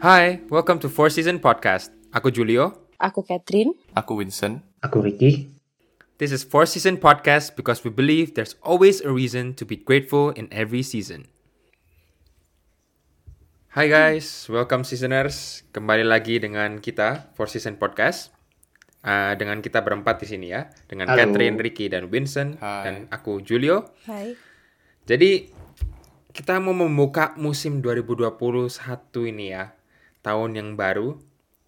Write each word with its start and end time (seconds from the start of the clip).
Hai, 0.00 0.40
welcome 0.48 0.80
to 0.80 0.88
Four 0.88 1.12
Season 1.12 1.36
Podcast. 1.36 1.92
Aku 2.16 2.32
Julio. 2.32 2.88
Aku 2.96 3.20
Catherine. 3.20 3.76
Aku 3.92 4.16
Vincent. 4.16 4.64
Aku 4.80 5.04
Ricky. 5.04 5.52
This 6.16 6.32
is 6.32 6.40
Four 6.40 6.64
Season 6.64 6.96
Podcast 6.96 7.52
because 7.52 7.84
we 7.84 7.92
believe 7.92 8.32
there's 8.32 8.56
always 8.64 9.04
a 9.04 9.12
reason 9.12 9.52
to 9.60 9.68
be 9.68 9.76
grateful 9.76 10.32
in 10.32 10.48
every 10.48 10.80
season. 10.80 11.28
Hai 13.76 13.92
guys, 13.92 14.48
welcome 14.48 14.88
seasoners. 14.88 15.68
Kembali 15.68 16.08
lagi 16.08 16.40
dengan 16.40 16.80
kita 16.80 17.36
Four 17.36 17.52
Season 17.52 17.76
Podcast. 17.76 18.32
Uh, 19.04 19.36
dengan 19.36 19.60
kita 19.60 19.84
berempat 19.84 20.16
di 20.24 20.32
sini 20.32 20.48
ya, 20.48 20.72
dengan 20.88 21.12
Halo. 21.12 21.28
Catherine, 21.28 21.60
Ricky, 21.60 21.92
dan 21.92 22.08
Vincent, 22.08 22.56
Hai. 22.56 22.88
dan 22.88 22.94
aku 23.12 23.44
Julio. 23.44 23.92
Hai. 24.08 24.32
Jadi 25.04 25.52
kita 26.32 26.56
mau 26.56 26.72
membuka 26.72 27.36
musim 27.36 27.84
2021 27.84 28.80
ini 29.28 29.52
ya, 29.52 29.76
tahun 30.20 30.56
yang 30.56 30.68
baru 30.76 31.16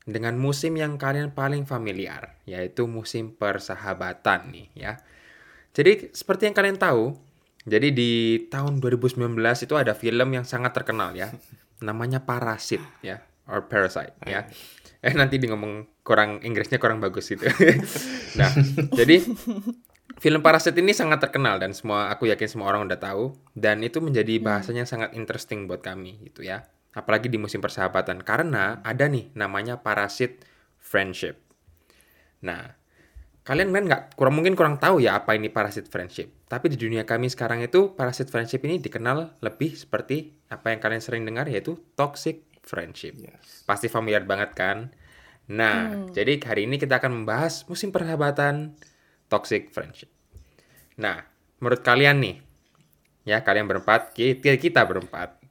dengan 0.02 0.34
musim 0.34 0.74
yang 0.74 0.98
kalian 0.98 1.30
paling 1.30 1.62
familiar, 1.62 2.34
yaitu 2.42 2.90
musim 2.90 3.30
persahabatan 3.32 4.50
nih 4.50 4.66
ya. 4.74 4.92
Jadi 5.72 6.10
seperti 6.12 6.50
yang 6.50 6.56
kalian 6.58 6.76
tahu, 6.76 7.16
jadi 7.64 7.94
di 7.94 8.44
tahun 8.50 8.82
2019 8.82 9.38
itu 9.38 9.74
ada 9.78 9.94
film 9.94 10.28
yang 10.34 10.42
sangat 10.42 10.74
terkenal 10.74 11.14
ya, 11.14 11.30
namanya 11.86 12.26
Parasit 12.26 12.82
ya, 13.00 13.22
or 13.46 13.70
Parasite 13.70 14.18
ya. 14.26 14.50
Eh 15.02 15.14
nanti 15.14 15.38
di 15.38 15.50
ngomong 15.50 16.02
kurang 16.02 16.42
Inggrisnya 16.42 16.78
kurang 16.82 16.98
bagus 16.98 17.30
gitu. 17.30 17.46
nah, 18.38 18.50
jadi 18.94 19.22
film 20.18 20.42
Parasit 20.42 20.74
ini 20.78 20.94
sangat 20.94 21.22
terkenal 21.22 21.62
dan 21.62 21.74
semua 21.74 22.10
aku 22.10 22.26
yakin 22.26 22.50
semua 22.50 22.70
orang 22.74 22.90
udah 22.90 22.98
tahu 22.98 23.34
dan 23.54 23.82
itu 23.86 24.02
menjadi 24.02 24.38
bahasanya 24.42 24.86
sangat 24.86 25.14
interesting 25.14 25.70
buat 25.70 25.82
kami 25.82 26.22
gitu 26.26 26.42
ya. 26.42 26.66
Apalagi 26.92 27.32
di 27.32 27.40
musim 27.40 27.64
persahabatan 27.64 28.20
karena 28.20 28.84
ada 28.84 29.08
nih 29.08 29.32
namanya 29.32 29.80
Parasit 29.80 30.44
Friendship. 30.76 31.40
Nah, 32.44 32.76
kalian 33.48 33.72
kan 33.72 33.84
nggak 33.88 34.02
kurang 34.14 34.36
mungkin 34.36 34.52
kurang 34.52 34.76
tahu 34.76 35.00
ya 35.00 35.16
apa 35.16 35.32
ini 35.32 35.48
Parasit 35.48 35.88
Friendship. 35.88 36.28
Tapi 36.46 36.68
di 36.68 36.76
dunia 36.76 37.08
kami 37.08 37.32
sekarang 37.32 37.64
itu 37.64 37.96
Parasit 37.96 38.28
Friendship 38.28 38.60
ini 38.68 38.76
dikenal 38.76 39.40
lebih 39.40 39.72
seperti 39.72 40.36
apa 40.52 40.68
yang 40.74 40.84
kalian 40.84 41.00
sering 41.00 41.24
dengar 41.24 41.48
yaitu 41.48 41.80
toxic 41.96 42.44
friendship. 42.62 43.18
Yes. 43.18 43.66
Pasti 43.66 43.90
familiar 43.90 44.22
banget 44.22 44.54
kan? 44.54 44.94
Nah, 45.50 46.08
jadi 46.14 46.38
hari 46.38 46.70
ini 46.70 46.78
kita 46.78 47.02
akan 47.02 47.22
membahas 47.22 47.66
musim 47.66 47.90
persahabatan 47.90 48.78
toxic 49.26 49.74
friendship. 49.74 50.08
Nah, 50.96 51.26
menurut 51.58 51.82
kalian 51.82 52.22
nih, 52.22 52.36
ya 53.26 53.42
kalian 53.42 53.66
berempat, 53.66 54.14
kita, 54.14 54.54
kita 54.54 54.86
berempat, 54.86 55.41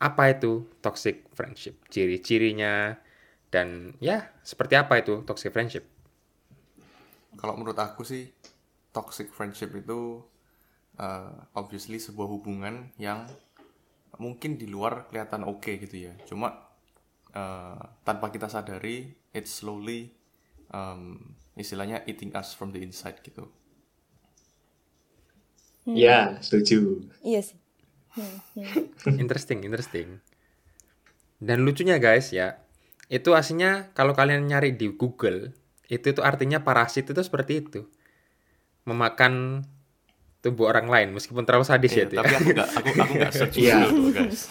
apa 0.00 0.32
itu 0.32 0.64
toxic 0.80 1.28
friendship? 1.36 1.76
Ciri-cirinya 1.92 2.96
dan 3.52 3.92
ya 4.00 4.32
seperti 4.40 4.80
apa 4.80 5.04
itu 5.04 5.20
toxic 5.28 5.52
friendship? 5.52 5.84
Kalau 7.36 7.54
menurut 7.60 7.76
aku 7.76 8.02
sih 8.02 8.32
toxic 8.96 9.28
friendship 9.30 9.70
itu 9.76 10.24
uh, 10.96 11.32
obviously 11.52 12.00
sebuah 12.00 12.26
hubungan 12.26 12.88
yang 12.96 13.28
mungkin 14.16 14.56
di 14.56 14.64
luar 14.64 15.06
kelihatan 15.12 15.44
oke 15.44 15.68
gitu 15.68 16.08
ya. 16.08 16.16
Cuma 16.24 16.72
uh, 17.36 17.84
tanpa 18.02 18.32
kita 18.32 18.48
sadari 18.48 19.12
it 19.36 19.44
slowly 19.44 20.16
um, 20.72 21.36
istilahnya 21.60 22.00
eating 22.08 22.32
us 22.32 22.56
from 22.56 22.72
the 22.72 22.80
inside 22.80 23.20
gitu. 23.20 23.52
Ya, 25.84 26.40
setuju. 26.40 27.04
Iya 27.20 27.40
sih. 27.44 27.59
Interesting, 29.06 29.62
interesting. 29.62 30.08
Dan 31.36 31.64
lucunya 31.64 31.96
guys 31.96 32.30
ya, 32.30 32.60
itu 33.06 33.32
aslinya 33.32 33.90
kalau 33.92 34.12
kalian 34.12 34.44
nyari 34.44 34.74
di 34.74 34.92
Google, 34.92 35.54
itu 35.86 36.06
itu 36.06 36.20
artinya 36.20 36.60
parasit 36.60 37.08
itu 37.08 37.20
seperti 37.20 37.52
itu. 37.60 37.80
Memakan 38.84 39.64
tubuh 40.40 40.68
orang 40.68 40.88
lain 40.88 41.08
meskipun 41.12 41.44
terlalu 41.44 41.64
sadis 41.64 41.92
ya 41.92 41.96
Iya, 41.96 42.04
itu 42.06 42.14
ya. 42.14 42.18
tapi 42.18 42.32
aku 42.32 42.48
nggak 42.50 42.70
aku 42.72 42.88
aku 42.96 43.12
nggak 43.14 43.32
search 43.38 43.56
Iya. 43.56 43.76
tuh, 43.86 44.10
guys. 44.10 44.40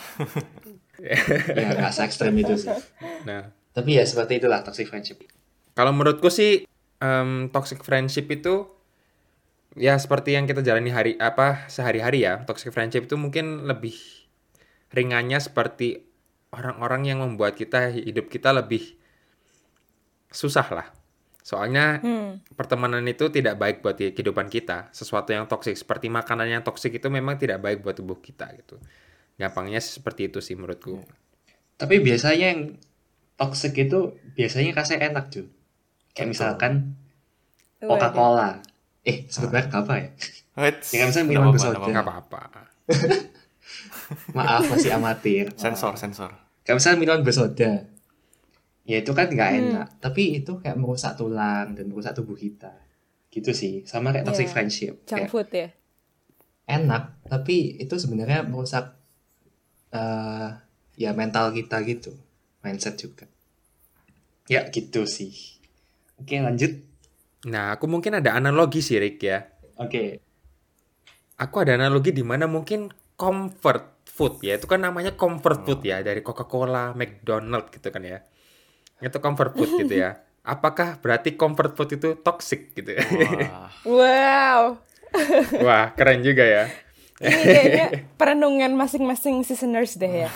Ya, 1.00 1.80
nggak 1.80 1.96
se 1.96 2.04
ekstrem 2.04 2.36
itu 2.36 2.60
sih. 2.60 2.76
Nah, 3.24 3.56
Tapi 3.72 3.96
ya 3.96 4.04
seperti 4.04 4.36
itulah 4.38 4.60
toxic 4.60 4.84
friendship. 4.86 5.24
kalau 5.72 5.96
menurutku 5.96 6.28
sih 6.28 6.68
em, 7.00 7.48
toxic 7.50 7.80
friendship 7.80 8.28
itu 8.28 8.68
ya 9.78 9.98
seperti 9.98 10.34
yang 10.34 10.50
kita 10.50 10.66
jalani 10.66 10.90
hari 10.90 11.14
apa 11.20 11.70
sehari-hari 11.70 12.26
ya. 12.26 12.42
Toxic 12.46 12.74
friendship 12.74 13.06
itu 13.06 13.16
mungkin 13.20 13.70
lebih 13.70 13.94
ringannya 14.90 15.38
seperti 15.38 16.06
orang-orang 16.50 17.06
yang 17.06 17.20
membuat 17.22 17.54
kita 17.54 17.94
hidup 17.94 18.30
kita 18.34 18.50
lebih 18.54 18.98
susah 20.30 20.68
lah. 20.74 20.88
Soalnya 21.46 21.98
Hmm. 22.02 22.46
pertemanan 22.54 23.02
itu 23.10 23.30
tidak 23.34 23.58
baik 23.58 23.82
buat 23.82 23.98
kehidupan 23.98 24.50
kita. 24.54 24.94
Sesuatu 24.94 25.34
yang 25.34 25.50
toksik 25.50 25.74
seperti 25.74 26.06
makanan 26.10 26.46
yang 26.50 26.62
toksik 26.62 26.94
itu 26.94 27.10
memang 27.10 27.42
tidak 27.42 27.62
baik 27.62 27.82
buat 27.82 27.98
tubuh 27.98 28.22
kita 28.22 28.54
gitu. 28.58 28.78
Gampangnya 29.40 29.82
seperti 29.82 30.30
itu 30.30 30.42
sih 30.44 30.54
menurutku. 30.54 31.02
Tapi 31.80 32.04
biasanya 32.04 32.54
yang 32.54 32.62
toxic 33.40 33.74
itu 33.74 34.14
biasanya 34.36 34.76
rasanya 34.78 35.02
enak 35.16 35.26
cuy. 35.32 35.48
Kayak 36.14 36.30
misalkan 36.30 36.74
Coca-Cola. 37.80 38.60
Eh, 39.10 39.16
sebut 39.28 39.50
merek 39.50 39.72
apa 39.72 39.94
ya? 39.96 40.08
Wait, 40.56 40.78
Ya, 40.92 40.98
kan, 41.00 41.08
misalnya 41.10 41.28
minuman 41.28 41.48
apa-apa, 41.50 41.58
bersoda. 41.58 42.00
apa-apa. 42.00 42.38
apa-apa. 42.46 42.62
Maaf, 44.38 44.64
masih 44.68 44.92
amatir. 44.92 45.46
Sensor, 45.56 45.94
sensor. 45.96 46.32
Kayak 46.62 46.78
misalnya 46.78 46.98
minuman 47.00 47.22
bersoda. 47.22 47.72
Ya 48.84 48.98
itu 48.98 49.12
kan 49.14 49.30
nggak 49.30 49.50
Hmm. 49.50 49.60
enak. 49.64 49.88
Tapi 50.00 50.42
itu 50.42 50.58
kayak 50.58 50.76
merusak 50.76 51.14
tulang 51.14 51.74
dan 51.74 51.86
merusak 51.86 52.14
tubuh 52.14 52.34
kita. 52.34 52.74
Gitu 53.30 53.54
sih. 53.54 53.86
Sama 53.86 54.10
kayak 54.10 54.26
toxic 54.26 54.46
Iya. 54.46 54.54
friendship. 54.54 54.94
Junk 55.06 55.18
Kayak 55.26 55.30
food 55.30 55.50
ya. 55.50 55.70
enak, 56.68 57.04
tapi 57.26 57.78
itu 57.78 57.96
sebenarnya 57.96 58.46
merusak 58.46 58.94
eh 59.90 60.50
ya 60.96 61.14
mental 61.14 61.50
kita 61.50 61.82
gitu. 61.82 62.14
Mindset 62.60 62.94
juga. 62.96 63.26
Ya 64.46 64.66
gitu 64.68 65.06
sih. 65.06 65.34
Oke 66.18 66.38
lanjut. 66.38 66.74
Nah, 67.48 67.80
aku 67.80 67.88
mungkin 67.88 68.20
ada 68.20 68.36
analogi 68.36 68.84
sih 68.84 69.00
Rick 69.00 69.24
ya. 69.24 69.48
Oke. 69.80 70.20
Aku 71.40 71.64
ada 71.64 71.80
analogi 71.80 72.12
di 72.12 72.20
mana 72.20 72.52
mungkin 72.52 72.92
comfort 73.16 74.04
food 74.04 74.44
ya. 74.44 74.60
Itu 74.60 74.68
kan 74.68 74.84
namanya 74.84 75.16
comfort 75.16 75.64
food 75.64 75.80
ya 75.88 76.04
dari 76.04 76.20
Coca-Cola, 76.20 76.92
McDonald 76.92 77.72
gitu 77.72 77.88
kan 77.88 78.04
ya. 78.04 78.20
Itu 79.00 79.24
comfort 79.24 79.56
food 79.56 79.88
gitu 79.88 79.96
ya. 80.04 80.20
Apakah 80.44 81.00
berarti 81.00 81.40
comfort 81.40 81.80
food 81.80 81.96
itu 81.96 82.20
toxic 82.20 82.76
gitu 82.76 82.92
ya? 83.00 83.04
Wah, 83.08 83.72
Wow. 84.00 84.62
Wah, 85.66 85.96
keren 85.96 86.20
juga 86.20 86.44
ya. 86.44 86.64
Ini 87.20 87.44
kayaknya 87.44 87.88
perenungan 88.16 88.72
masing-masing 88.76 89.44
seasoners 89.44 89.96
deh 90.00 90.28
ya. 90.28 90.32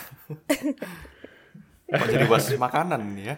kok 1.93 2.07
jadi 2.09 2.25
bahas 2.25 2.49
makanan 2.57 2.99
ini 3.13 3.31
ya? 3.31 3.35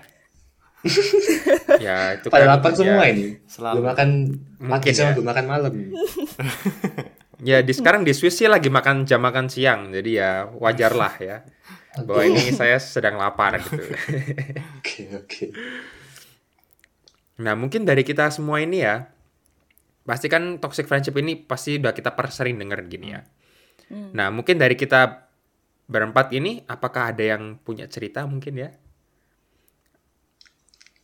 Ya, 1.81 2.15
itu 2.15 2.27
Pada 2.29 2.45
kan 2.45 2.51
lapar 2.57 2.71
ya, 2.71 2.77
semua 2.77 3.03
ini. 3.09 3.23
Selalu. 3.49 3.75
Belum 3.81 3.87
makan 3.89 4.09
pagi 4.69 4.89
sama 4.93 5.09
ya. 5.09 5.13
belum 5.17 5.27
makan 5.27 5.45
malam. 5.45 5.73
Ya, 7.43 7.59
di 7.59 7.75
sekarang 7.75 8.07
di 8.07 8.15
Swiss 8.15 8.39
sih 8.39 8.47
lagi 8.47 8.71
makan 8.71 9.03
jam 9.03 9.19
makan 9.19 9.51
siang. 9.51 9.91
Jadi 9.91 10.17
ya 10.17 10.47
wajar 10.55 10.95
lah 10.95 11.13
ya. 11.19 11.43
Bahwa 12.07 12.23
ini 12.23 12.55
saya 12.55 12.79
sedang 12.79 13.19
lapar 13.19 13.59
gitu. 13.59 13.75
Oke 14.79 15.03
oke. 15.11 15.45
Nah, 17.43 17.53
mungkin 17.59 17.83
dari 17.83 18.07
kita 18.07 18.31
semua 18.31 18.63
ini 18.63 18.79
ya, 18.79 19.11
pasti 20.07 20.31
kan 20.31 20.63
toxic 20.63 20.87
friendship 20.87 21.19
ini 21.19 21.35
pasti 21.35 21.75
udah 21.75 21.91
kita 21.91 22.15
per 22.15 22.31
sering 22.31 22.55
denger 22.55 22.87
gini 22.87 23.11
ya. 23.11 23.21
Nah, 23.91 24.31
mungkin 24.31 24.55
dari 24.55 24.79
kita 24.79 25.27
berempat 25.91 26.31
ini, 26.31 26.63
apakah 26.65 27.11
ada 27.11 27.35
yang 27.35 27.59
punya 27.59 27.85
cerita 27.91 28.23
mungkin 28.25 28.55
ya? 28.57 28.69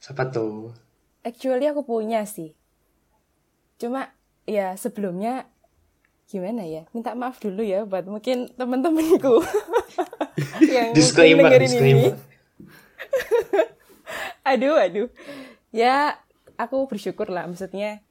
Siapa 0.01 0.33
tuh? 0.33 0.73
Actually 1.21 1.69
aku 1.69 1.85
punya 1.85 2.25
sih. 2.25 2.57
Cuma 3.77 4.09
ya 4.49 4.73
sebelumnya 4.73 5.45
gimana 6.25 6.65
ya? 6.65 6.89
Minta 6.89 7.13
maaf 7.13 7.37
dulu 7.37 7.61
ya 7.61 7.85
buat 7.85 8.09
mungkin 8.09 8.49
temen-temenku 8.57 9.45
yang 10.73 10.97
Disclaimer, 10.97 11.45
dengerin 11.45 11.61
ini. 11.61 11.69
disclaimer. 11.69 12.13
aduh, 14.51 14.75
aduh. 14.81 15.07
Ya, 15.69 16.17
aku 16.57 16.89
bersyukur 16.89 17.29
lah. 17.29 17.45
Maksudnya, 17.45 18.01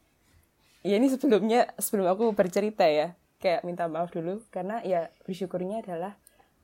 ya 0.87 0.95
ini 0.95 1.11
sebelumnya, 1.11 1.75
sebelum 1.83 2.07
aku 2.07 2.31
bercerita 2.39 2.87
ya. 2.87 3.19
Kayak 3.43 3.67
minta 3.67 3.91
maaf 3.91 4.15
dulu. 4.15 4.47
Karena 4.55 4.79
ya 4.87 5.11
bersyukurnya 5.27 5.83
adalah 5.83 6.15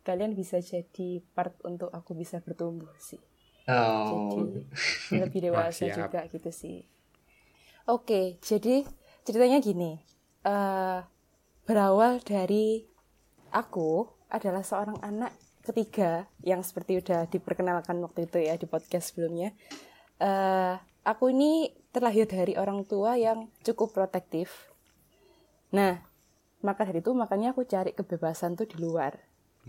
kalian 0.07 0.39
bisa 0.39 0.63
jadi 0.63 1.19
part 1.35 1.57
untuk 1.67 1.91
aku 1.91 2.15
bisa 2.15 2.39
bertumbuh 2.39 2.95
sih. 3.03 3.19
Oh. 3.67 4.47
Jadi 5.11 5.19
lebih 5.19 5.41
dewasa 5.51 5.91
juga 5.91 6.27
gitu 6.31 6.51
sih. 6.55 6.87
Oke, 7.87 8.39
jadi 8.43 8.87
ceritanya 9.27 9.59
gini. 9.63 10.03
eh 10.47 11.03
berawal 11.67 12.23
dari 12.23 12.87
aku 13.51 14.07
adalah 14.31 14.63
seorang 14.63 15.03
anak 15.03 15.35
ketiga 15.67 16.31
yang 16.47 16.63
seperti 16.63 17.03
udah 17.03 17.27
diperkenalkan 17.27 17.99
waktu 17.99 18.31
itu 18.31 18.39
ya 18.39 18.55
di 18.55 18.71
podcast 18.71 19.11
sebelumnya. 19.11 19.51
eh 20.23 20.79
aku 21.03 21.31
ini 21.35 21.71
terlahir 21.95 22.27
dari 22.31 22.55
orang 22.59 22.87
tua 22.87 23.19
yang 23.19 23.51
cukup 23.67 23.95
protektif. 23.95 24.71
Nah, 25.75 25.99
maka 26.63 26.87
dari 26.87 27.03
itu 27.03 27.11
makanya 27.15 27.55
aku 27.55 27.67
cari 27.67 27.95
kebebasan 27.95 28.55
tuh 28.55 28.67
di 28.67 28.79
luar. 28.79 29.19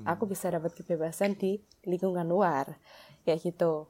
Aku 0.06 0.30
bisa 0.30 0.54
dapat 0.54 0.78
kebebasan 0.78 1.34
di 1.34 1.58
lingkungan 1.88 2.28
luar, 2.28 2.78
kayak 3.26 3.42
gitu. 3.42 3.90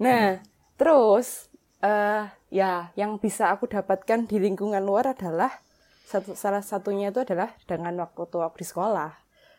Nah, 0.00 0.40
terus 0.80 1.52
eh 1.82 2.30
ya 2.48 2.94
yang 2.94 3.18
bisa 3.18 3.50
aku 3.50 3.66
dapatkan 3.66 4.30
di 4.30 4.38
lingkungan 4.38 4.80
luar 4.80 5.12
adalah 5.12 5.50
satu 6.06 6.32
salah 6.38 6.62
satunya 6.62 7.10
itu 7.10 7.20
adalah 7.20 7.52
dengan 7.68 7.92
waktu 8.00 8.22
aku 8.22 8.56
di 8.60 8.66
sekolah. 8.68 9.12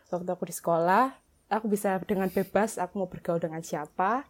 Waktu 0.10 0.30
aku 0.30 0.46
di 0.46 0.56
sekolah, 0.56 1.14
aku 1.50 1.66
bisa 1.70 1.98
dengan 2.06 2.30
bebas 2.30 2.78
aku 2.82 3.02
mau 3.02 3.10
bergaul 3.10 3.42
dengan 3.42 3.62
siapa, 3.62 4.26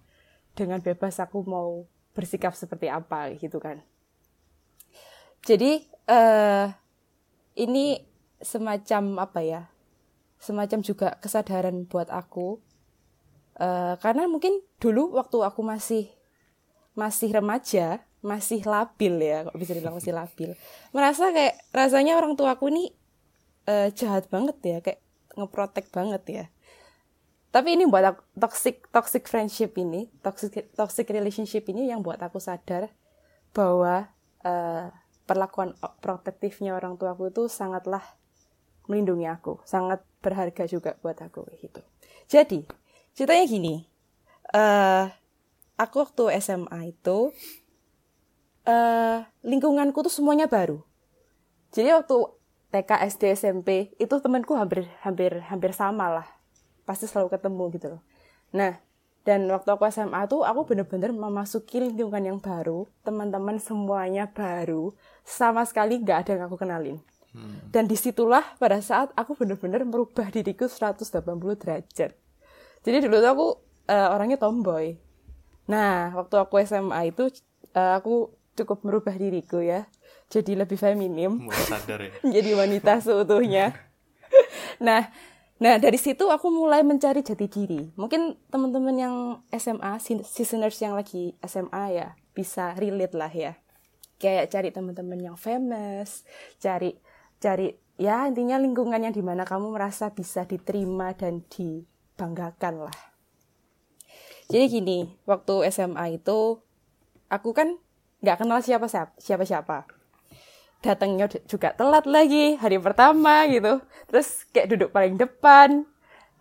dengan 0.55 0.79
bebas 0.79 1.19
aku 1.19 1.43
mau 1.43 1.87
bersikap 2.15 2.55
seperti 2.55 2.87
apa 2.87 3.31
gitu 3.35 3.59
kan. 3.59 3.83
Jadi 5.43 5.83
eh 6.07 6.67
ini 7.59 7.99
semacam 8.39 9.27
apa 9.27 9.39
ya? 9.43 9.72
Semacam 10.43 10.83
juga 10.83 11.15
kesadaran 11.23 11.87
buat 11.87 12.11
aku. 12.11 12.59
Eh 13.55 13.95
karena 14.03 14.27
mungkin 14.27 14.59
dulu 14.83 15.15
waktu 15.15 15.39
aku 15.39 15.63
masih 15.63 16.11
masih 16.99 17.31
remaja, 17.31 18.03
masih 18.19 18.61
labil 18.67 19.23
ya, 19.23 19.47
kok 19.47 19.55
bisa 19.55 19.71
dibilang 19.71 19.95
masih 19.95 20.11
labil. 20.11 20.51
Merasa 20.91 21.31
kayak 21.31 21.55
rasanya 21.71 22.19
orang 22.19 22.35
tua 22.35 22.59
aku 22.59 22.67
ini 22.69 22.91
eh, 23.71 23.89
jahat 23.95 24.27
banget 24.27 24.57
ya, 24.61 24.77
kayak 24.83 24.99
ngeprotek 25.39 25.87
banget 25.89 26.23
ya. 26.27 26.45
Tapi 27.53 27.77
ini 27.77 27.85
buat 27.85 28.01
aku, 28.01 28.21
toxic 28.33 28.89
toxic 28.89 29.23
friendship 29.29 29.77
ini, 29.77 30.09
toxic 30.25 30.73
toxic 30.73 31.05
relationship 31.07 31.69
ini 31.69 31.87
yang 31.87 32.01
buat 32.01 32.17
aku 32.19 32.41
sadar 32.41 32.89
bahwa 33.53 34.09
eh, 34.43 34.89
perlakuan 35.23 35.77
protektifnya 36.03 36.75
orang 36.75 36.99
tua 36.99 37.15
aku 37.15 37.31
itu 37.31 37.47
sangatlah 37.47 38.03
melindungi 38.87 39.27
aku, 39.29 39.63
sangat 39.63 40.03
berharga 40.23 40.63
juga 40.67 40.95
buat 40.99 41.15
aku 41.19 41.47
gitu. 41.59 41.81
Jadi 42.27 42.63
ceritanya 43.15 43.45
gini, 43.45 43.75
eh 44.55 45.05
aku 45.77 45.95
waktu 46.03 46.39
SMA 46.39 46.95
itu 46.95 47.31
eh 48.63 49.19
lingkunganku 49.43 49.99
tuh 50.03 50.13
semuanya 50.13 50.47
baru. 50.47 50.83
Jadi 51.73 51.89
waktu 51.91 52.17
TK, 52.73 52.91
SD, 53.05 53.23
SMP 53.37 53.69
itu 54.01 54.15
temanku 54.17 54.57
hampir 54.57 54.89
hampir 55.05 55.43
hampir 55.45 55.71
sama 55.77 56.09
lah. 56.09 56.27
Pasti 56.87 57.05
selalu 57.05 57.29
ketemu 57.33 57.63
gitu 57.75 57.87
loh. 57.97 58.01
Nah, 58.53 58.77
dan 59.23 59.47
waktu 59.47 59.71
aku 59.71 59.87
SMA 59.87 60.27
tuh 60.27 60.43
aku 60.43 60.67
bener-bener 60.67 61.15
memasuki 61.15 61.79
lingkungan 61.79 62.23
yang 62.23 62.39
baru, 62.43 62.89
teman-teman 63.07 63.55
semuanya 63.55 64.27
baru, 64.27 64.91
sama 65.23 65.63
sekali 65.63 66.03
nggak 66.03 66.17
ada 66.27 66.31
yang 66.35 66.43
aku 66.51 66.59
kenalin. 66.59 66.97
Dan 67.73 67.89
di 67.89 67.97
situlah 67.97 68.45
pada 68.61 68.77
saat 68.77 69.09
aku 69.17 69.33
bener-bener 69.33 69.81
merubah 69.81 70.29
diriku 70.29 70.69
180 70.69 71.01
derajat. 71.57 72.13
Jadi 72.85 72.97
dulu 73.01 73.17
tuh 73.17 73.31
aku 73.33 73.47
eh, 73.89 74.07
orangnya 74.13 74.37
tomboy. 74.37 74.93
Nah, 75.65 76.13
waktu 76.13 76.35
aku 76.37 76.61
SMA 76.61 77.09
itu 77.09 77.33
eh, 77.73 77.93
aku 77.97 78.29
cukup 78.53 78.85
merubah 78.85 79.17
diriku 79.17 79.65
ya. 79.65 79.89
Jadi 80.29 80.57
lebih 80.57 80.77
feminim 80.77 81.49
mulai 81.49 81.65
sadar 81.65 81.99
ya 82.05 82.11
menjadi 82.25 82.51
wanita 82.53 82.91
seutuhnya. 83.01 83.73
nah, 84.85 85.09
nah 85.57 85.77
dari 85.81 85.97
situ 85.97 86.29
aku 86.29 86.53
mulai 86.53 86.85
mencari 86.85 87.25
jati 87.25 87.49
diri. 87.49 87.81
Mungkin 87.97 88.37
teman-teman 88.53 88.95
yang 88.97 89.15
SMA, 89.57 89.97
seasoners 90.21 90.77
yang 90.81 90.93
lagi 90.93 91.33
SMA 91.41 91.83
ya 91.97 92.07
bisa 92.37 92.77
relate 92.77 93.17
lah 93.17 93.33
ya. 93.33 93.57
Kayak 94.21 94.53
cari 94.53 94.69
teman-teman 94.69 95.19
yang 95.19 95.37
famous, 95.37 96.23
cari 96.61 96.95
cari 97.43 97.75
ya 97.99 98.23
intinya 98.31 98.55
lingkungan 98.55 99.03
yang 99.03 99.11
di 99.11 99.19
mana 99.19 99.43
kamu 99.43 99.75
merasa 99.75 100.15
bisa 100.15 100.47
diterima 100.47 101.11
dan 101.11 101.43
dibanggakan 101.51 102.87
lah. 102.87 102.97
Jadi 104.47 104.65
gini, 104.71 104.99
waktu 105.27 105.67
SMA 105.67 106.23
itu 106.23 106.63
aku 107.27 107.49
kan 107.51 107.75
nggak 108.23 108.39
kenal 108.39 108.63
siapa 108.63 108.87
siapa 109.19 109.43
siapa 109.43 109.83
datangnya 110.83 111.31
juga 111.47 111.71
telat 111.71 112.03
lagi 112.03 112.59
hari 112.59 112.75
pertama 112.77 113.47
gitu. 113.47 113.79
Terus 114.11 114.43
kayak 114.51 114.67
duduk 114.75 114.89
paling 114.91 115.15
depan. 115.15 115.87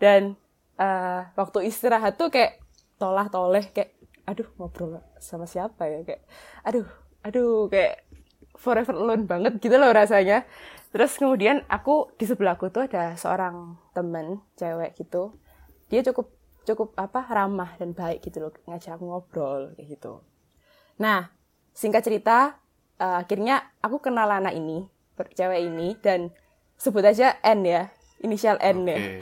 Dan 0.03 0.35
eh, 0.83 1.21
waktu 1.39 1.71
istirahat 1.71 2.19
tuh 2.19 2.29
kayak 2.29 2.59
tolah 2.99 3.31
toleh 3.31 3.71
kayak 3.71 3.95
aduh 4.27 4.51
ngobrol 4.59 4.99
sama 5.23 5.47
siapa 5.47 5.87
ya? 5.87 6.03
Kayak 6.03 6.23
aduh 6.67 6.87
aduh 7.23 7.71
kayak 7.71 8.03
forever 8.59 8.99
alone 8.99 9.25
banget 9.31 9.63
gitu 9.63 9.79
loh 9.79 9.95
rasanya 9.95 10.43
terus 10.93 11.17
kemudian 11.17 11.65
aku 11.67 12.13
di 12.21 12.29
sebelahku 12.29 12.69
tuh 12.69 12.87
ada 12.87 13.17
seorang 13.17 13.81
temen 13.97 14.45
cewek 14.61 14.95
gitu 15.01 15.35
dia 15.89 16.05
cukup 16.05 16.31
cukup 16.63 16.95
apa 16.95 17.27
ramah 17.27 17.75
dan 17.81 17.97
baik 17.97 18.23
gitu 18.23 18.45
loh 18.45 18.53
ngajak 18.69 18.95
aku 19.01 19.05
ngobrol 19.09 19.75
kayak 19.75 19.99
gitu 19.99 20.23
Nah, 21.01 21.33
singkat 21.73 22.05
cerita, 22.05 22.63
eh, 23.01 23.17
akhirnya 23.25 23.75
aku 23.81 23.99
kenal 23.99 24.29
anak 24.29 24.55
ini, 24.55 24.87
cewek 25.17 25.61
ini, 25.67 25.99
dan 25.99 26.31
sebut 26.77 27.03
aja 27.03 27.39
N 27.43 27.65
ya, 27.65 27.89
inisial 28.21 28.59
N 28.61 28.87
ya. 28.87 28.97
Oke. 28.99 29.19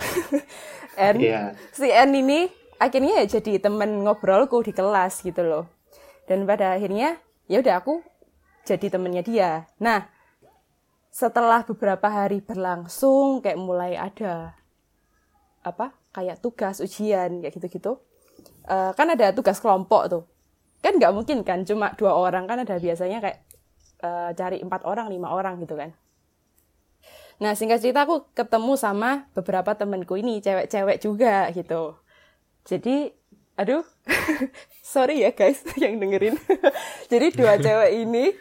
N. 1.14 1.16
Iya. 1.16 1.42
Si 1.72 1.88
N 1.88 2.10
ini 2.12 2.50
akhirnya 2.76 3.24
ya 3.24 3.40
jadi 3.40 3.60
temen 3.64 4.04
ngobrolku 4.04 4.60
di 4.60 4.76
kelas 4.76 5.24
gitu 5.24 5.40
loh. 5.40 5.64
Dan 6.28 6.44
pada 6.44 6.76
akhirnya, 6.76 7.16
ya 7.48 7.64
udah 7.64 7.80
aku 7.80 8.04
jadi 8.68 8.92
temennya 8.92 9.22
dia. 9.24 9.50
Nah, 9.80 10.04
setelah 11.10 11.66
beberapa 11.66 12.06
hari 12.06 12.38
berlangsung, 12.38 13.42
kayak 13.42 13.58
mulai 13.58 13.98
ada 13.98 14.54
apa 15.60 15.92
kayak 16.14 16.40
tugas 16.40 16.80
ujian 16.80 17.42
kayak 17.42 17.52
gitu-gitu. 17.58 17.98
Eh, 18.70 18.92
kan 18.94 19.06
ada 19.10 19.34
tugas 19.34 19.58
kelompok 19.58 20.02
tuh. 20.06 20.24
Kan 20.80 20.96
nggak 20.96 21.12
mungkin 21.12 21.42
kan 21.42 21.66
cuma 21.66 21.92
dua 21.98 22.14
orang. 22.14 22.46
Kan 22.46 22.62
ada 22.62 22.78
biasanya 22.78 23.18
kayak 23.18 23.38
eh, 24.06 24.30
cari 24.38 24.62
empat 24.62 24.86
orang 24.86 25.10
lima 25.10 25.34
orang 25.34 25.58
gitu 25.60 25.74
kan. 25.74 25.90
Nah 27.40 27.56
singkat 27.56 27.80
cerita 27.80 28.04
aku 28.04 28.28
ketemu 28.36 28.76
sama 28.76 29.26
beberapa 29.32 29.72
temenku 29.72 30.14
ini 30.20 30.44
cewek-cewek 30.44 31.00
juga 31.00 31.48
gitu. 31.56 31.96
Jadi 32.68 33.16
aduh 33.56 33.84
sorry 34.92 35.24
ya 35.24 35.32
guys 35.32 35.64
yang 35.82 35.96
dengerin. 35.98 36.36
Jadi 37.12 37.26
dua 37.34 37.56
cewek 37.56 37.90
ini 37.96 38.36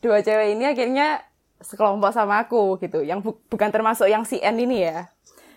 dua 0.00 0.24
cewek 0.24 0.56
ini 0.56 0.64
akhirnya 0.64 1.27
sekelompok 1.58 2.14
sama 2.14 2.46
aku 2.46 2.78
gitu 2.78 3.02
yang 3.02 3.18
bu- 3.18 3.40
bukan 3.50 3.70
termasuk 3.70 4.06
yang 4.06 4.22
si 4.22 4.38
N 4.38 4.58
ini 4.58 4.86
ya. 4.86 5.10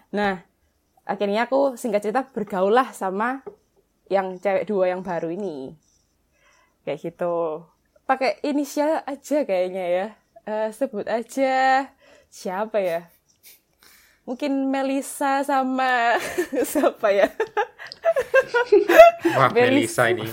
Nah 0.10 0.42
akhirnya 1.06 1.46
aku 1.46 1.78
singkat 1.78 2.02
cerita 2.06 2.26
bergaul 2.26 2.74
lah 2.74 2.90
sama 2.94 3.42
yang 4.10 4.38
cewek 4.38 4.68
dua 4.68 4.92
yang 4.92 5.02
baru 5.02 5.32
ini. 5.32 5.74
Kayak 6.84 7.00
gitu. 7.14 7.66
Pakai 8.04 8.42
inisial 8.44 9.06
aja 9.06 9.46
kayaknya 9.46 9.86
ya. 9.88 10.08
Eh, 10.42 10.70
sebut 10.74 11.06
aja 11.06 11.86
siapa 12.28 12.82
ya? 12.82 13.06
Mungkin 14.26 14.70
Melisa 14.70 15.46
sama 15.46 16.18
siapa 16.72 17.14
ya? 17.14 17.30
Wah, 19.38 19.50
Melis. 19.54 19.94
Melisa 19.94 20.10
ini. 20.10 20.26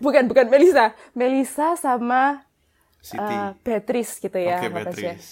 bukan 0.00 0.24
bukan 0.24 0.48
Melisa 0.48 0.96
Melisa 1.12 1.76
sama 1.76 2.46
Siti 3.02 3.34
eh, 3.34 3.50
Beatrice 3.66 4.22
gitu 4.22 4.38
ya 4.38 4.62
oke 4.62 4.62
sih? 4.62 4.70
Beatrice 4.70 5.30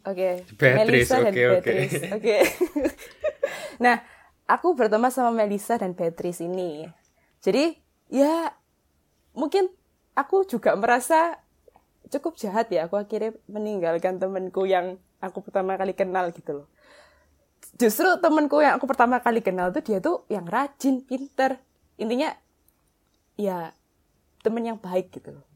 Oke, 0.00 0.48
Beatrice, 0.56 1.12
Melisa 1.12 1.16
dan 1.20 1.32
oke, 1.36 1.36
oke. 1.36 1.52
Beatrice. 1.60 2.02
Oke. 2.16 2.36
nah, 3.84 4.00
aku 4.48 4.72
berteman 4.72 5.12
sama 5.12 5.28
Melisa 5.44 5.76
dan 5.76 5.92
Beatrice 5.92 6.40
ini. 6.40 6.88
Jadi, 7.44 7.76
ya 8.08 8.48
mungkin 9.36 9.68
aku 10.16 10.48
juga 10.48 10.72
merasa 10.72 11.36
cukup 12.08 12.40
jahat 12.40 12.72
ya. 12.72 12.88
Aku 12.88 12.96
akhirnya 12.96 13.36
meninggalkan 13.44 14.16
temanku 14.16 14.64
yang 14.64 14.96
aku 15.20 15.44
pertama 15.44 15.76
kali 15.76 15.92
kenal 15.92 16.32
gitu 16.32 16.64
loh. 16.64 16.68
Justru 17.76 18.08
temanku 18.24 18.56
yang 18.64 18.80
aku 18.80 18.88
pertama 18.88 19.20
kali 19.20 19.44
kenal 19.44 19.68
tuh 19.68 19.84
dia 19.84 20.00
tuh 20.00 20.24
yang 20.32 20.48
rajin, 20.48 21.04
pinter. 21.04 21.60
Intinya, 22.00 22.32
ya 23.36 23.76
temen 24.40 24.64
yang 24.64 24.80
baik 24.80 25.12
gitu 25.12 25.36
loh 25.36 25.49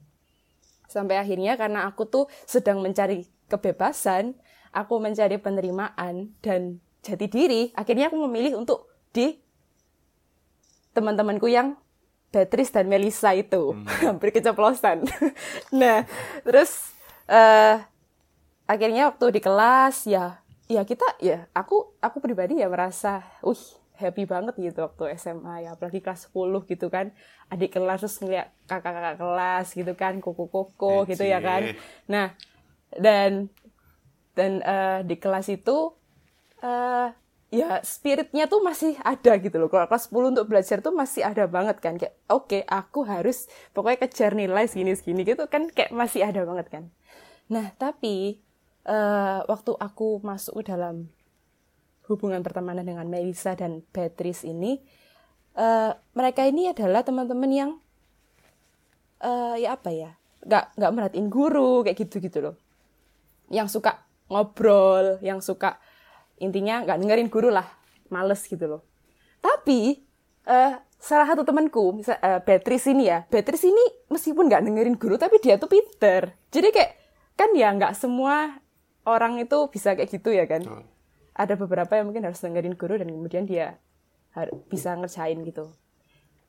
sampai 0.94 1.18
akhirnya 1.18 1.58
karena 1.58 1.90
aku 1.90 2.06
tuh 2.06 2.24
sedang 2.46 2.78
mencari 2.78 3.26
kebebasan, 3.50 4.38
aku 4.70 5.02
mencari 5.02 5.42
penerimaan 5.42 6.30
dan 6.38 6.78
jati 7.02 7.26
diri, 7.26 7.74
akhirnya 7.74 8.14
aku 8.14 8.22
memilih 8.30 8.62
untuk 8.62 8.86
di 9.10 9.42
teman-temanku 10.94 11.50
yang 11.50 11.74
Beatrice 12.30 12.70
dan 12.70 12.86
Melisa 12.86 13.34
itu 13.34 13.74
hampir 14.06 14.30
keceplosan. 14.30 15.02
nah, 15.80 16.06
terus 16.46 16.94
eh 17.26 17.82
akhirnya 18.64 19.12
waktu 19.12 19.26
di 19.38 19.40
kelas 19.44 20.08
ya 20.08 20.40
ya 20.64 20.84
kita 20.88 21.04
ya 21.20 21.44
aku 21.52 21.92
aku 22.00 22.16
pribadi 22.24 22.60
ya 22.60 22.68
merasa 22.72 23.20
wih 23.44 23.60
happy 23.94 24.26
banget 24.26 24.58
gitu 24.58 24.82
waktu 24.82 25.14
SMA 25.14 25.66
ya 25.66 25.78
apalagi 25.78 26.02
kelas 26.02 26.30
10 26.30 26.66
gitu 26.66 26.86
kan. 26.90 27.14
Adik 27.50 27.78
kelas 27.78 28.02
terus 28.02 28.18
ngeliat 28.18 28.50
kakak-kakak 28.66 29.16
kelas 29.22 29.66
gitu 29.74 29.92
kan 29.94 30.18
koko-koko 30.18 31.06
gitu 31.06 31.22
ya 31.22 31.38
kan. 31.38 31.70
Nah 32.10 32.34
dan 32.94 33.50
dan 34.34 34.62
eh, 34.62 35.00
di 35.06 35.16
kelas 35.18 35.46
itu 35.50 35.94
eh 36.62 37.08
ya 37.54 37.78
spiritnya 37.86 38.50
tuh 38.50 38.66
masih 38.66 38.98
ada 39.06 39.38
gitu 39.38 39.62
loh. 39.62 39.70
Kalau 39.70 39.86
kelas 39.86 40.10
10 40.10 40.34
untuk 40.34 40.46
belajar 40.50 40.82
tuh 40.82 40.90
masih 40.90 41.22
ada 41.22 41.46
banget 41.46 41.78
kan. 41.78 41.94
Kayak 41.94 42.18
oke 42.26 42.66
aku 42.66 43.06
harus 43.06 43.46
pokoknya 43.70 44.10
kejar 44.10 44.34
nilai 44.34 44.66
segini 44.66 44.98
segini 44.98 45.22
gitu 45.22 45.46
kan 45.46 45.70
kayak 45.70 45.94
masih 45.94 46.26
ada 46.26 46.42
banget 46.42 46.66
kan. 46.66 46.84
Nah 47.46 47.70
tapi 47.78 48.42
eh 48.84 49.40
waktu 49.46 49.72
aku 49.78 50.18
masuk 50.20 50.60
ke 50.60 50.74
dalam 50.74 51.08
hubungan 52.08 52.44
pertemanan 52.44 52.84
dengan 52.84 53.08
Melisa 53.08 53.56
dan 53.56 53.80
Beatrice 53.92 54.44
ini 54.44 54.80
eh 55.54 55.92
mereka 56.18 56.42
ini 56.44 56.68
adalah 56.74 57.06
teman-teman 57.06 57.50
yang 57.50 57.70
eh 59.22 59.64
ya 59.64 59.78
apa 59.78 59.90
ya 59.94 60.10
nggak 60.44 60.76
nggak 60.76 60.92
merhatiin 60.92 61.28
guru 61.32 61.86
kayak 61.86 61.96
gitu 62.04 62.20
gitu 62.20 62.38
loh. 62.44 62.54
Yang 63.48 63.80
suka 63.80 64.04
ngobrol 64.28 65.20
yang 65.24 65.40
suka 65.40 65.80
intinya 66.42 66.82
nggak 66.84 66.98
dengerin 67.00 67.30
guru 67.32 67.48
lah 67.48 67.64
males 68.12 68.44
gitu 68.44 68.66
loh. 68.68 68.82
Tapi 69.40 70.02
eh 70.44 70.72
salah 71.00 71.26
satu 71.28 71.44
temanku 71.44 71.96
misal 71.96 72.20
eh, 72.20 72.40
Beatrice 72.44 72.92
ini 72.92 73.08
ya 73.08 73.24
Beatrice 73.28 73.68
ini 73.68 73.84
meskipun 74.12 74.48
nggak 74.48 74.64
dengerin 74.64 74.96
guru 75.00 75.16
tapi 75.16 75.40
dia 75.40 75.56
tuh 75.56 75.72
pinter. 75.72 76.36
Jadi 76.52 76.68
kayak 76.74 76.92
kan 77.38 77.50
ya 77.56 77.72
nggak 77.72 77.96
semua 77.96 78.60
orang 79.04 79.40
itu 79.40 79.68
bisa 79.72 79.96
kayak 79.96 80.10
gitu 80.12 80.32
ya 80.32 80.44
kan? 80.44 80.60
Betul. 80.64 80.93
Ada 81.34 81.54
beberapa 81.58 81.98
yang 81.98 82.08
mungkin 82.10 82.24
harus 82.24 82.38
dengerin 82.38 82.78
guru 82.78 82.96
dan 82.96 83.10
kemudian 83.10 83.44
dia 83.44 83.78
bisa 84.70 84.94
ngerjain 84.94 85.38
gitu. 85.46 85.70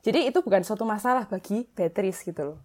Jadi 0.05 0.29
itu 0.29 0.41
bukan 0.45 0.61
suatu 0.61 0.85
masalah 0.85 1.25
bagi 1.25 1.65
Beatrice 1.73 2.21
gitu 2.25 2.53
loh. 2.53 2.59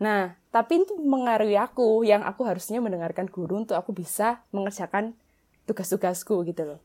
Nah, 0.00 0.38
tapi 0.48 0.80
itu 0.80 0.96
mengaruhi 0.96 1.60
aku 1.60 2.06
yang 2.08 2.24
aku 2.24 2.48
harusnya 2.48 2.80
mendengarkan 2.80 3.28
guru 3.28 3.66
untuk 3.66 3.76
aku 3.76 3.92
bisa 3.92 4.46
mengerjakan 4.54 5.12
tugas-tugasku 5.68 6.40
gitu 6.48 6.62
loh. 6.64 6.80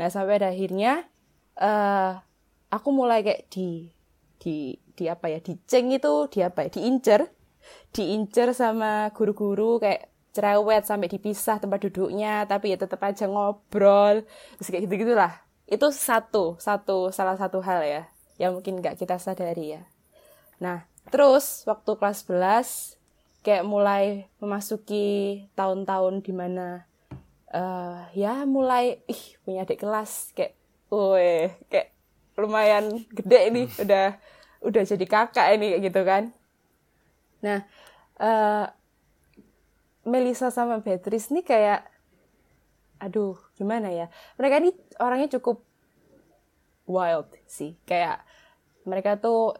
Nah, 0.00 0.10
sampai 0.10 0.42
akhirnya 0.42 1.06
eh 1.60 2.12
aku 2.72 2.88
mulai 2.90 3.22
kayak 3.22 3.46
di 3.52 3.92
di 4.40 4.74
di 4.98 5.04
apa 5.06 5.30
ya, 5.30 5.38
diceng 5.38 5.94
itu, 5.94 6.26
di 6.32 6.40
apa 6.42 6.66
ya, 6.66 6.70
diincer, 6.72 7.30
diincer 7.94 8.52
sama 8.52 9.14
guru-guru 9.14 9.78
kayak 9.78 10.09
cerewet 10.30 10.86
sampai 10.86 11.10
dipisah 11.10 11.58
tempat 11.58 11.82
duduknya, 11.86 12.46
tapi 12.46 12.74
ya 12.74 12.78
tetap 12.78 13.02
aja 13.02 13.26
ngobrol, 13.26 14.22
terus 14.58 14.68
kayak 14.70 14.86
gitu-gitulah. 14.86 15.42
Itu 15.66 15.90
satu, 15.94 16.58
satu 16.58 17.14
salah 17.14 17.38
satu 17.38 17.62
hal 17.62 17.82
ya 17.86 18.02
yang 18.40 18.56
mungkin 18.56 18.80
nggak 18.80 18.96
kita 18.96 19.20
sadari 19.20 19.76
ya. 19.76 19.82
Nah, 20.58 20.88
terus 21.12 21.68
waktu 21.68 21.92
kelas 22.00 22.24
11 22.24 22.96
kayak 23.44 23.64
mulai 23.64 24.28
memasuki 24.40 25.44
tahun-tahun 25.56 26.24
di 26.24 26.32
mana 26.32 26.84
eh 27.50 28.00
ya 28.14 28.46
mulai 28.46 29.02
ih 29.10 29.22
punya 29.42 29.66
adik 29.66 29.82
kelas 29.82 30.30
kayak 30.38 30.54
weh 30.86 31.50
kayak 31.66 31.90
lumayan 32.38 33.02
gede 33.10 33.50
ini 33.50 33.62
udah 33.82 34.14
udah 34.62 34.82
jadi 34.86 35.04
kakak 35.08 35.58
ini 35.58 35.74
kayak 35.74 35.82
gitu 35.90 36.00
kan. 36.06 36.22
Nah, 37.42 37.64
eh 38.20 38.64
Melisa 40.04 40.48
sama 40.48 40.80
Beatrice 40.80 41.28
nih 41.32 41.44
kayak 41.44 41.80
aduh 43.00 43.36
gimana 43.56 43.92
ya? 43.92 44.12
Mereka 44.36 44.54
ini 44.60 44.70
orangnya 45.00 45.28
cukup 45.40 45.64
wild 46.88 47.28
sih. 47.48 47.76
Kayak 47.84 48.24
mereka 48.88 49.20
tuh 49.20 49.56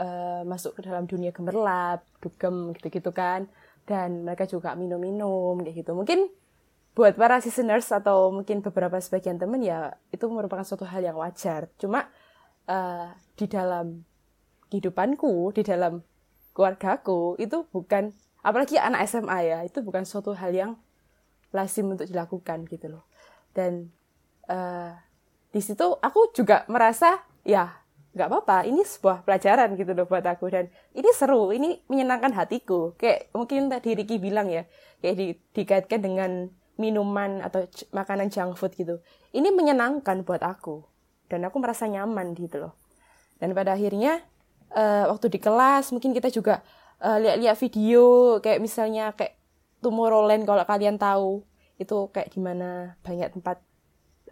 eh, 0.00 0.42
masuk 0.44 0.78
ke 0.78 0.80
dalam 0.84 1.04
dunia 1.04 1.32
gemerlap 1.32 2.04
dugem 2.20 2.72
gitu-gitu 2.76 3.12
kan. 3.12 3.48
Dan 3.84 4.24
mereka 4.24 4.48
juga 4.48 4.72
minum-minum 4.72 5.60
kayak 5.60 5.84
gitu. 5.84 5.92
Mungkin 5.92 6.28
buat 6.94 7.18
para 7.18 7.42
listeners 7.42 7.90
atau 7.90 8.30
mungkin 8.30 8.62
beberapa 8.62 8.96
sebagian 9.02 9.36
temen 9.36 9.58
ya 9.60 9.98
itu 10.14 10.24
merupakan 10.30 10.64
suatu 10.64 10.88
hal 10.88 11.04
yang 11.04 11.16
wajar. 11.20 11.68
Cuma 11.76 12.08
eh, 12.68 13.08
di 13.36 13.46
dalam 13.48 14.04
kehidupanku 14.74 15.54
di 15.54 15.62
dalam 15.62 16.02
keluargaku 16.50 17.38
itu 17.38 17.62
bukan 17.70 18.10
apalagi 18.44 18.76
anak 18.76 19.08
SMA 19.08 19.38
ya 19.48 19.58
itu 19.64 19.80
bukan 19.80 20.04
suatu 20.04 20.36
hal 20.36 20.52
yang 20.52 20.72
lazim 21.50 21.88
untuk 21.88 22.04
dilakukan 22.04 22.68
gitu 22.68 22.92
loh. 22.92 23.08
Dan 23.56 23.88
eh, 24.46 24.92
di 25.48 25.60
situ 25.64 25.96
aku 25.96 26.34
juga 26.36 26.68
merasa 26.68 27.24
ya 27.46 27.80
nggak 28.14 28.30
apa-apa 28.30 28.62
ini 28.70 28.86
sebuah 28.86 29.26
pelajaran 29.26 29.74
gitu 29.80 29.96
loh 29.96 30.04
buat 30.04 30.22
aku. 30.22 30.52
Dan 30.52 30.68
ini 30.92 31.10
seru 31.16 31.50
ini 31.56 31.80
menyenangkan 31.88 32.36
hatiku. 32.36 32.92
Kayak 33.00 33.32
mungkin 33.32 33.72
tadi 33.72 33.96
Ricky 33.96 34.20
bilang 34.20 34.52
ya 34.52 34.68
kayak 35.00 35.16
di, 35.16 35.26
dikaitkan 35.56 36.00
dengan 36.04 36.52
minuman 36.76 37.40
atau 37.40 37.64
makanan 37.96 38.28
junk 38.28 38.60
food 38.60 38.76
gitu. 38.76 39.00
Ini 39.32 39.54
menyenangkan 39.54 40.26
buat 40.26 40.44
aku 40.44 40.84
dan 41.32 41.48
aku 41.48 41.56
merasa 41.62 41.88
nyaman 41.88 42.36
gitu 42.36 42.60
loh. 42.60 42.76
Dan 43.38 43.56
pada 43.56 43.78
akhirnya 43.78 44.20
eh, 44.74 45.04
waktu 45.06 45.32
di 45.32 45.38
kelas 45.38 45.94
mungkin 45.94 46.12
kita 46.12 46.28
juga 46.28 46.60
eh, 47.04 47.18
lihat-lihat 47.20 47.56
video 47.60 48.04
kayak 48.40 48.64
misalnya 48.64 49.12
kayak 49.12 49.36
Tomorrowland 49.84 50.48
kalau 50.48 50.64
kalian 50.64 50.96
tahu 50.96 51.44
itu 51.76 52.08
kayak 52.08 52.32
di 52.32 52.40
mana 52.40 52.96
banyak 53.04 53.28
tempat 53.36 53.60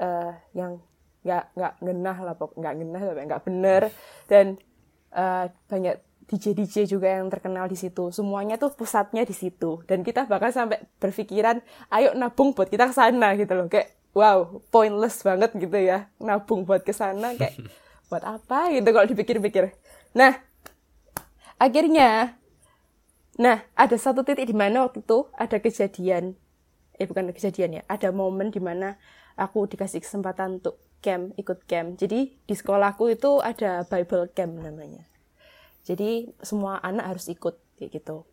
eh, 0.01 0.33
yang 0.57 0.81
nggak 1.23 1.55
nggak 1.55 1.73
genah 1.85 2.19
lah 2.19 2.35
pok 2.35 2.57
nggak 2.57 2.75
genah 2.81 3.03
tapi 3.05 3.21
nggak 3.29 3.43
bener. 3.45 3.83
Dan 4.25 4.57
eh, 5.13 5.47
banyak 5.69 5.97
DJ 6.33 6.57
DJ 6.57 6.77
juga 6.89 7.13
yang 7.13 7.29
terkenal 7.29 7.69
di 7.69 7.77
situ. 7.77 8.09
Semuanya 8.09 8.57
tuh 8.57 8.73
pusatnya 8.73 9.29
di 9.29 9.37
situ. 9.37 9.85
Dan 9.85 10.01
kita 10.01 10.25
bahkan 10.25 10.49
sampai 10.49 10.81
berpikiran 10.97 11.61
ayo 11.93 12.17
nabung 12.17 12.57
buat 12.57 12.73
kita 12.73 12.89
ke 12.89 12.95
sana 12.97 13.37
gitu 13.37 13.53
loh. 13.53 13.69
Kayak 13.69 13.93
wow 14.17 14.65
pointless 14.73 15.21
banget 15.21 15.53
gitu 15.61 15.77
ya. 15.77 16.09
Nabung 16.17 16.65
buat 16.65 16.81
ke 16.81 16.97
sana 16.97 17.37
kayak 17.37 17.61
buat 18.09 18.25
apa? 18.25 18.73
gitu 18.73 18.89
kalau 18.89 19.05
dipikir-pikir. 19.05 19.77
Nah 20.17 20.41
akhirnya 21.61 22.41
Nah, 23.41 23.65
ada 23.73 23.97
satu 23.97 24.21
titik 24.27 24.45
di 24.45 24.57
mana 24.57 24.85
waktu 24.85 25.01
itu 25.01 25.33
ada 25.33 25.57
kejadian, 25.57 26.37
eh 27.01 27.07
bukan 27.09 27.33
kejadian 27.33 27.81
ya, 27.81 27.83
ada 27.89 28.13
momen 28.13 28.53
di 28.53 28.61
mana 28.61 29.01
aku 29.41 29.65
dikasih 29.65 30.05
kesempatan 30.05 30.61
untuk 30.61 30.77
camp, 31.01 31.33
ikut 31.41 31.65
camp. 31.65 31.97
Jadi 31.97 32.37
di 32.45 32.55
sekolahku 32.55 33.09
itu 33.09 33.41
ada 33.41 33.89
Bible 33.89 34.29
camp 34.37 34.61
namanya. 34.61 35.09
Jadi 35.83 36.31
semua 36.45 36.79
anak 36.85 37.17
harus 37.17 37.27
ikut 37.33 37.57
kayak 37.81 37.91
gitu. 37.97 38.29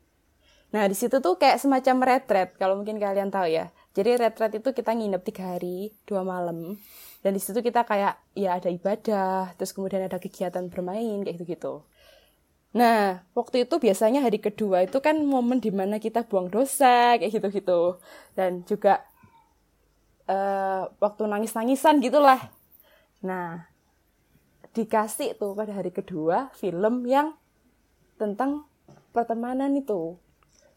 Nah 0.70 0.86
di 0.86 0.94
situ 0.94 1.18
tuh 1.18 1.42
kayak 1.42 1.58
semacam 1.58 2.06
retret, 2.06 2.54
kalau 2.62 2.78
mungkin 2.78 3.02
kalian 3.02 3.34
tahu 3.34 3.50
ya. 3.50 3.74
Jadi 3.98 4.22
retret 4.22 4.54
itu 4.62 4.70
kita 4.70 4.94
nginep 4.94 5.22
tiga 5.26 5.58
hari, 5.58 5.98
dua 6.06 6.22
malam. 6.22 6.78
Dan 7.26 7.32
di 7.34 7.42
situ 7.42 7.60
kita 7.66 7.90
kayak 7.90 8.22
ya 8.38 8.62
ada 8.62 8.70
ibadah, 8.70 9.58
terus 9.58 9.74
kemudian 9.74 10.06
ada 10.06 10.22
kegiatan 10.22 10.70
bermain 10.70 11.26
kayak 11.26 11.42
gitu-gitu. 11.42 11.82
Nah, 12.70 13.26
waktu 13.34 13.66
itu 13.66 13.82
biasanya 13.82 14.22
hari 14.22 14.38
kedua 14.38 14.86
itu 14.86 15.02
kan 15.02 15.18
momen 15.26 15.58
di 15.58 15.74
mana 15.74 15.98
kita 15.98 16.22
buang 16.22 16.54
dosa, 16.54 17.18
kayak 17.18 17.34
gitu-gitu. 17.34 17.98
Dan 18.38 18.62
juga 18.70 19.02
eh 20.30 20.86
waktu 21.02 21.26
nangis-nangisan 21.26 21.98
gitulah. 22.06 22.38
Nah, 23.26 23.66
dikasih 24.78 25.34
tuh 25.36 25.58
pada 25.58 25.74
hari 25.74 25.90
kedua 25.90 26.54
film 26.54 27.10
yang 27.10 27.34
tentang 28.22 28.70
pertemanan 29.10 29.74
itu. 29.74 30.22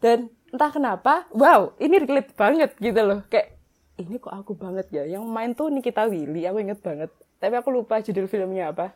Dan 0.01 0.33
entah 0.51 0.73
kenapa, 0.73 1.29
wow, 1.31 1.77
ini 1.77 2.01
relate 2.01 2.33
banget 2.33 2.75
gitu 2.81 3.01
loh. 3.05 3.21
Kayak, 3.29 3.55
ini 4.01 4.17
kok 4.17 4.33
aku 4.33 4.57
banget 4.57 4.89
ya. 4.91 5.03
Yang 5.05 5.23
main 5.29 5.51
tuh 5.53 5.69
Nikita 5.69 6.09
Willy, 6.09 6.43
aku 6.49 6.57
inget 6.59 6.81
banget. 6.81 7.13
Tapi 7.39 7.53
aku 7.55 7.69
lupa 7.71 8.01
judul 8.03 8.27
filmnya 8.27 8.75
apa. 8.75 8.91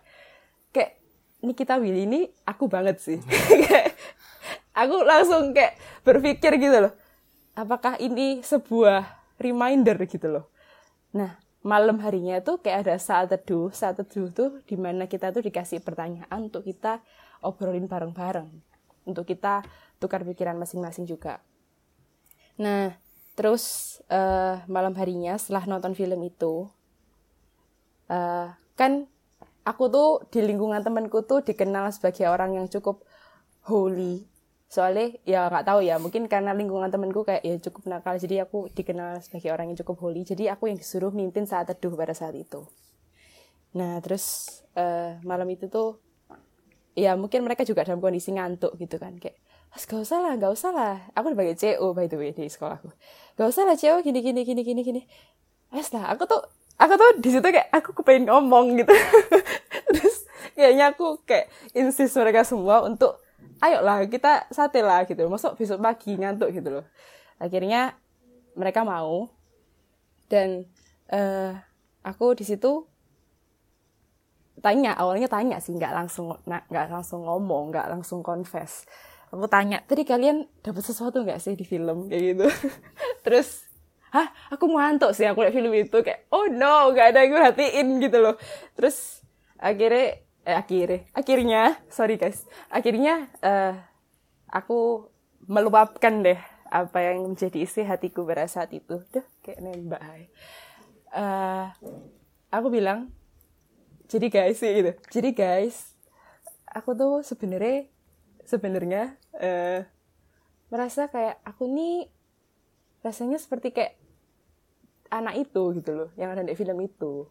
Kayak, 0.75 0.99
Nikita 1.41 1.77
Willy 1.77 2.09
ini 2.09 2.21
aku 2.45 2.65
banget 2.65 2.97
sih. 2.97 3.19
Aku 4.81 5.01
langsung 5.01 5.57
kayak 5.57 5.77
berpikir 6.05 6.53
gitu 6.61 6.77
loh. 6.85 6.93
Apakah 7.57 7.97
ini 7.97 8.45
sebuah 8.45 9.05
reminder 9.41 9.97
gitu 10.05 10.29
loh. 10.29 10.45
Nah, 11.17 11.33
malam 11.65 11.97
harinya 12.05 12.37
tuh 12.45 12.61
kayak 12.61 12.85
ada 12.85 12.95
saat 13.01 13.33
teduh. 13.33 13.73
Saat 13.73 14.05
teduh 14.05 14.29
tuh 14.29 14.61
di 14.69 14.77
mana 14.77 15.09
kita 15.09 15.33
tuh 15.33 15.41
dikasih 15.41 15.81
pertanyaan 15.81 16.29
untuk 16.37 16.61
kita 16.61 17.01
obrolin 17.41 17.89
bareng-bareng. 17.89 18.49
Untuk 19.09 19.25
kita 19.25 19.65
tukar 19.97 20.21
pikiran 20.21 20.57
masing-masing 20.61 21.09
juga. 21.09 21.41
Nah, 22.61 22.93
terus 23.33 23.97
eh, 24.09 24.61
malam 24.69 24.93
harinya 24.93 25.37
setelah 25.41 25.65
nonton 25.65 25.97
film 25.97 26.21
itu, 26.21 26.69
eh, 28.13 28.53
kan 28.77 29.09
aku 29.67 29.91
tuh 29.91 30.09
di 30.31 30.39
lingkungan 30.39 30.79
temenku 30.79 31.27
tuh 31.27 31.43
dikenal 31.43 31.91
sebagai 31.91 32.31
orang 32.31 32.55
yang 32.55 32.67
cukup 32.71 33.03
holy, 33.67 34.23
soalnya 34.71 35.11
ya 35.27 35.51
nggak 35.51 35.65
tahu 35.67 35.79
ya 35.83 35.99
mungkin 35.99 36.31
karena 36.31 36.55
lingkungan 36.55 36.87
temenku 36.87 37.27
kayak 37.27 37.43
ya 37.43 37.55
cukup 37.59 37.87
nakal 37.91 38.15
jadi 38.15 38.47
aku 38.47 38.71
dikenal 38.71 39.19
sebagai 39.19 39.51
orang 39.51 39.71
yang 39.71 39.79
cukup 39.83 39.99
holy 39.99 40.23
jadi 40.23 40.55
aku 40.55 40.71
yang 40.71 40.79
disuruh 40.79 41.11
mimpin 41.11 41.43
saat 41.43 41.67
teduh 41.71 41.95
pada 41.95 42.15
saat 42.15 42.35
itu 42.35 42.67
nah 43.75 43.99
terus 43.99 44.47
eh, 44.75 45.19
malam 45.27 45.47
itu 45.51 45.67
tuh 45.67 45.99
ya 46.95 47.15
mungkin 47.19 47.43
mereka 47.47 47.67
juga 47.67 47.83
dalam 47.87 48.03
kondisi 48.03 48.31
ngantuk 48.35 48.75
gitu 48.79 48.99
kan 48.99 49.15
kayak 49.19 49.39
gak 49.85 50.01
usah 50.01 50.17
lah, 50.23 50.33
gak 50.41 50.53
usah 50.57 50.71
lah. 50.73 50.95
Aku 51.13 51.29
sebagai 51.29 51.53
CO 51.53 51.93
by 51.93 52.09
the 52.09 52.17
way 52.17 52.33
di 52.33 52.49
sekolahku. 52.49 52.89
Gak 53.37 53.45
usah 53.45 53.67
lah 53.67 53.77
CO 53.77 54.01
gini 54.01 54.25
gini 54.25 54.41
gini 54.41 54.65
gini 54.65 54.81
gini. 54.81 55.01
Wes 55.69 55.93
lah, 55.93 56.09
aku 56.09 56.25
tuh 56.25 56.41
aku 56.77 56.93
tuh 56.97 57.11
di 57.21 57.29
situ 57.33 57.43
kayak 57.43 57.69
aku 57.73 57.93
kepengen 57.97 58.29
ngomong 58.29 58.77
gitu. 58.77 58.93
Terus 59.93 60.15
kayaknya 60.53 60.93
aku 60.93 61.21
kayak 61.25 61.49
insist 61.73 62.17
mereka 62.17 62.45
semua 62.45 62.85
untuk 62.85 63.21
ayolah 63.61 64.05
kita 64.05 64.49
sate 64.53 64.85
lah 64.85 65.05
gitu. 65.09 65.25
Masuk 65.29 65.57
besok 65.57 65.81
pagi 65.81 66.17
ngantuk 66.17 66.53
gitu 66.53 66.81
loh. 66.81 66.85
Akhirnya 67.41 67.97
mereka 68.57 68.81
mau 68.85 69.29
dan 70.27 70.65
eh 71.07 71.53
aku 72.03 72.35
di 72.35 72.43
situ 72.43 72.83
tanya 74.59 74.97
awalnya 74.97 75.29
tanya 75.29 75.61
sih 75.61 75.77
nggak 75.77 75.93
langsung 75.93 76.33
nggak 76.47 76.87
langsung 76.89 77.23
ngomong 77.23 77.69
nggak 77.69 77.87
langsung 77.93 78.25
confess 78.25 78.89
aku 79.29 79.45
tanya 79.45 79.83
tadi 79.85 80.07
kalian 80.07 80.49
dapat 80.65 80.81
sesuatu 80.81 81.21
nggak 81.21 81.37
sih 81.37 81.53
di 81.53 81.67
film 81.67 82.09
kayak 82.09 82.23
gitu 82.33 82.47
terus 83.25 83.66
hah? 84.13 84.27
Aku 84.53 84.69
ngantuk 84.71 85.11
sih 85.15 85.27
aku 85.27 85.43
lihat 85.43 85.55
film 85.55 85.73
itu 85.73 85.97
kayak 86.03 86.27
oh 86.31 86.47
no 86.47 86.91
nggak 86.93 87.15
ada 87.15 87.19
yang 87.23 87.31
gue 87.35 87.43
hatiin 87.43 87.87
gitu 88.03 88.17
loh. 88.21 88.35
Terus 88.77 89.23
akhirnya 89.57 90.21
eh 90.47 90.55
akhirnya 90.55 90.99
akhirnya 91.11 91.61
sorry 91.91 92.15
guys 92.15 92.47
akhirnya 92.71 93.27
eh 93.43 93.75
aku 94.47 95.11
meluapkan 95.47 96.23
deh 96.23 96.39
apa 96.67 96.99
yang 96.99 97.23
menjadi 97.23 97.63
isi 97.63 97.83
hatiku 97.83 98.27
pada 98.27 98.47
saat 98.47 98.71
itu. 98.75 99.03
Tuh 99.11 99.25
kayak 99.43 99.59
nembak 99.63 100.01
Eh, 101.07 101.65
aku 102.51 102.67
bilang 102.67 103.11
jadi 104.11 104.27
guys 104.27 104.59
sih 104.59 104.71
gitu. 104.71 104.91
Jadi 105.11 105.29
guys 105.35 105.95
aku 106.71 106.95
tuh 106.95 107.23
sebenarnya 107.23 107.87
sebenarnya 108.43 109.15
eh 109.39 109.87
merasa 110.67 111.07
kayak 111.07 111.39
aku 111.47 111.67
nih 111.67 112.11
rasanya 113.07 113.39
seperti 113.39 113.71
kayak 113.71 113.95
anak 115.07 115.47
itu 115.47 115.63
gitu 115.79 115.91
loh 115.95 116.09
yang 116.19 116.35
ada 116.35 116.43
di 116.43 116.51
film 116.59 116.75
itu 116.83 117.23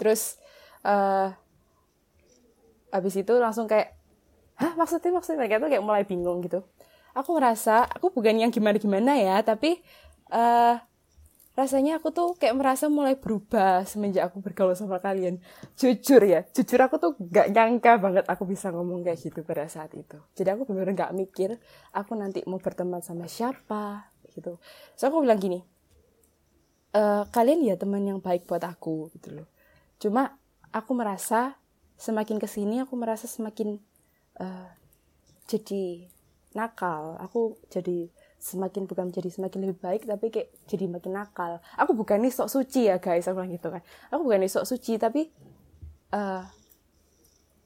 terus 0.00 0.40
eh 0.84 1.28
habis 2.88 3.14
itu 3.20 3.32
langsung 3.36 3.68
kayak 3.68 3.92
hah 4.56 4.72
maksudnya 4.72 5.12
maksudnya 5.12 5.44
mereka 5.44 5.60
tuh 5.60 5.68
kayak 5.68 5.84
mulai 5.84 6.04
bingung 6.08 6.40
gitu 6.40 6.64
aku 7.12 7.36
ngerasa 7.36 7.84
aku 7.84 8.08
bukan 8.12 8.40
yang 8.40 8.48
gimana 8.48 8.80
gimana 8.80 9.12
ya 9.20 9.44
tapi 9.44 9.84
eh 10.32 10.76
rasanya 11.56 11.96
aku 11.98 12.12
tuh 12.12 12.36
kayak 12.36 12.52
merasa 12.52 12.92
mulai 12.92 13.16
berubah 13.16 13.88
semenjak 13.88 14.28
aku 14.28 14.44
bergaul 14.44 14.76
sama 14.76 15.00
kalian. 15.00 15.40
Jujur 15.72 16.20
ya, 16.20 16.44
jujur 16.52 16.76
aku 16.84 17.00
tuh 17.00 17.16
gak 17.32 17.48
nyangka 17.48 17.96
banget 17.96 18.28
aku 18.28 18.44
bisa 18.44 18.68
ngomong 18.68 19.00
kayak 19.00 19.16
gitu 19.16 19.40
pada 19.40 19.64
saat 19.64 19.88
itu. 19.96 20.20
Jadi 20.36 20.52
aku 20.52 20.68
bener-bener 20.68 20.92
gak 20.92 21.16
mikir 21.16 21.56
aku 21.96 22.12
nanti 22.12 22.44
mau 22.44 22.60
berteman 22.60 23.00
sama 23.00 23.24
siapa 23.24 24.12
gitu. 24.36 24.60
So 24.94 25.08
aku 25.08 25.24
bilang 25.24 25.40
gini, 25.40 25.64
e, 26.92 27.02
kalian 27.32 27.64
ya 27.64 27.80
teman 27.80 28.04
yang 28.04 28.20
baik 28.20 28.44
buat 28.44 28.60
aku 28.60 29.08
gitu 29.16 29.42
loh. 29.42 29.48
Cuma 29.96 30.36
aku 30.70 30.92
merasa 30.92 31.56
semakin 31.96 32.36
ke 32.36 32.44
sini 32.44 32.84
aku 32.84 32.92
merasa 33.00 33.24
semakin 33.24 33.80
eh, 34.36 34.68
jadi 35.48 36.04
nakal. 36.52 37.16
Aku 37.24 37.56
jadi 37.72 38.12
semakin 38.36 38.86
bukan 38.86 39.10
menjadi 39.10 39.28
semakin 39.32 39.58
lebih 39.64 39.78
baik 39.80 40.02
tapi 40.04 40.30
kayak 40.30 40.54
jadi 40.70 40.86
makin 40.86 41.18
nakal 41.18 41.58
aku 41.74 41.96
bukan 41.96 42.20
nih 42.22 42.30
sok 42.30 42.52
suci 42.52 42.86
ya 42.86 43.02
guys 43.02 43.26
aku 43.26 43.42
bilang 43.42 43.50
gitu 43.50 43.68
kan 43.72 43.82
aku 44.12 44.20
bukan 44.22 44.38
nih 44.44 44.52
sok 44.52 44.68
suci 44.68 45.00
tapi 45.00 45.32
eh 46.14 46.44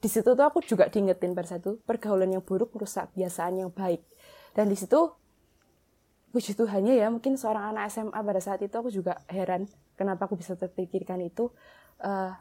di 0.01 0.09
situ 0.09 0.33
tuh 0.33 0.41
aku 0.41 0.65
juga 0.65 0.89
diingetin 0.89 1.37
pada 1.37 1.45
satu 1.45 1.77
pergaulan 1.85 2.33
yang 2.33 2.41
buruk 2.41 2.73
merusak 2.73 3.13
kebiasaan 3.13 3.61
yang 3.61 3.69
baik 3.69 4.01
dan 4.57 4.65
di 4.65 4.73
situ 4.73 5.13
puji 6.31 6.55
Tuhannya 6.55 6.95
ya 6.95 7.11
mungkin 7.11 7.35
seorang 7.35 7.75
anak 7.75 7.91
SMA 7.91 8.15
pada 8.15 8.41
saat 8.41 8.63
itu 8.63 8.71
aku 8.73 8.89
juga 8.89 9.19
heran 9.27 9.67
kenapa 9.99 10.25
aku 10.25 10.39
bisa 10.39 10.55
terpikirkan 10.55 11.19
itu. 11.21 11.51
Eh 12.01 12.33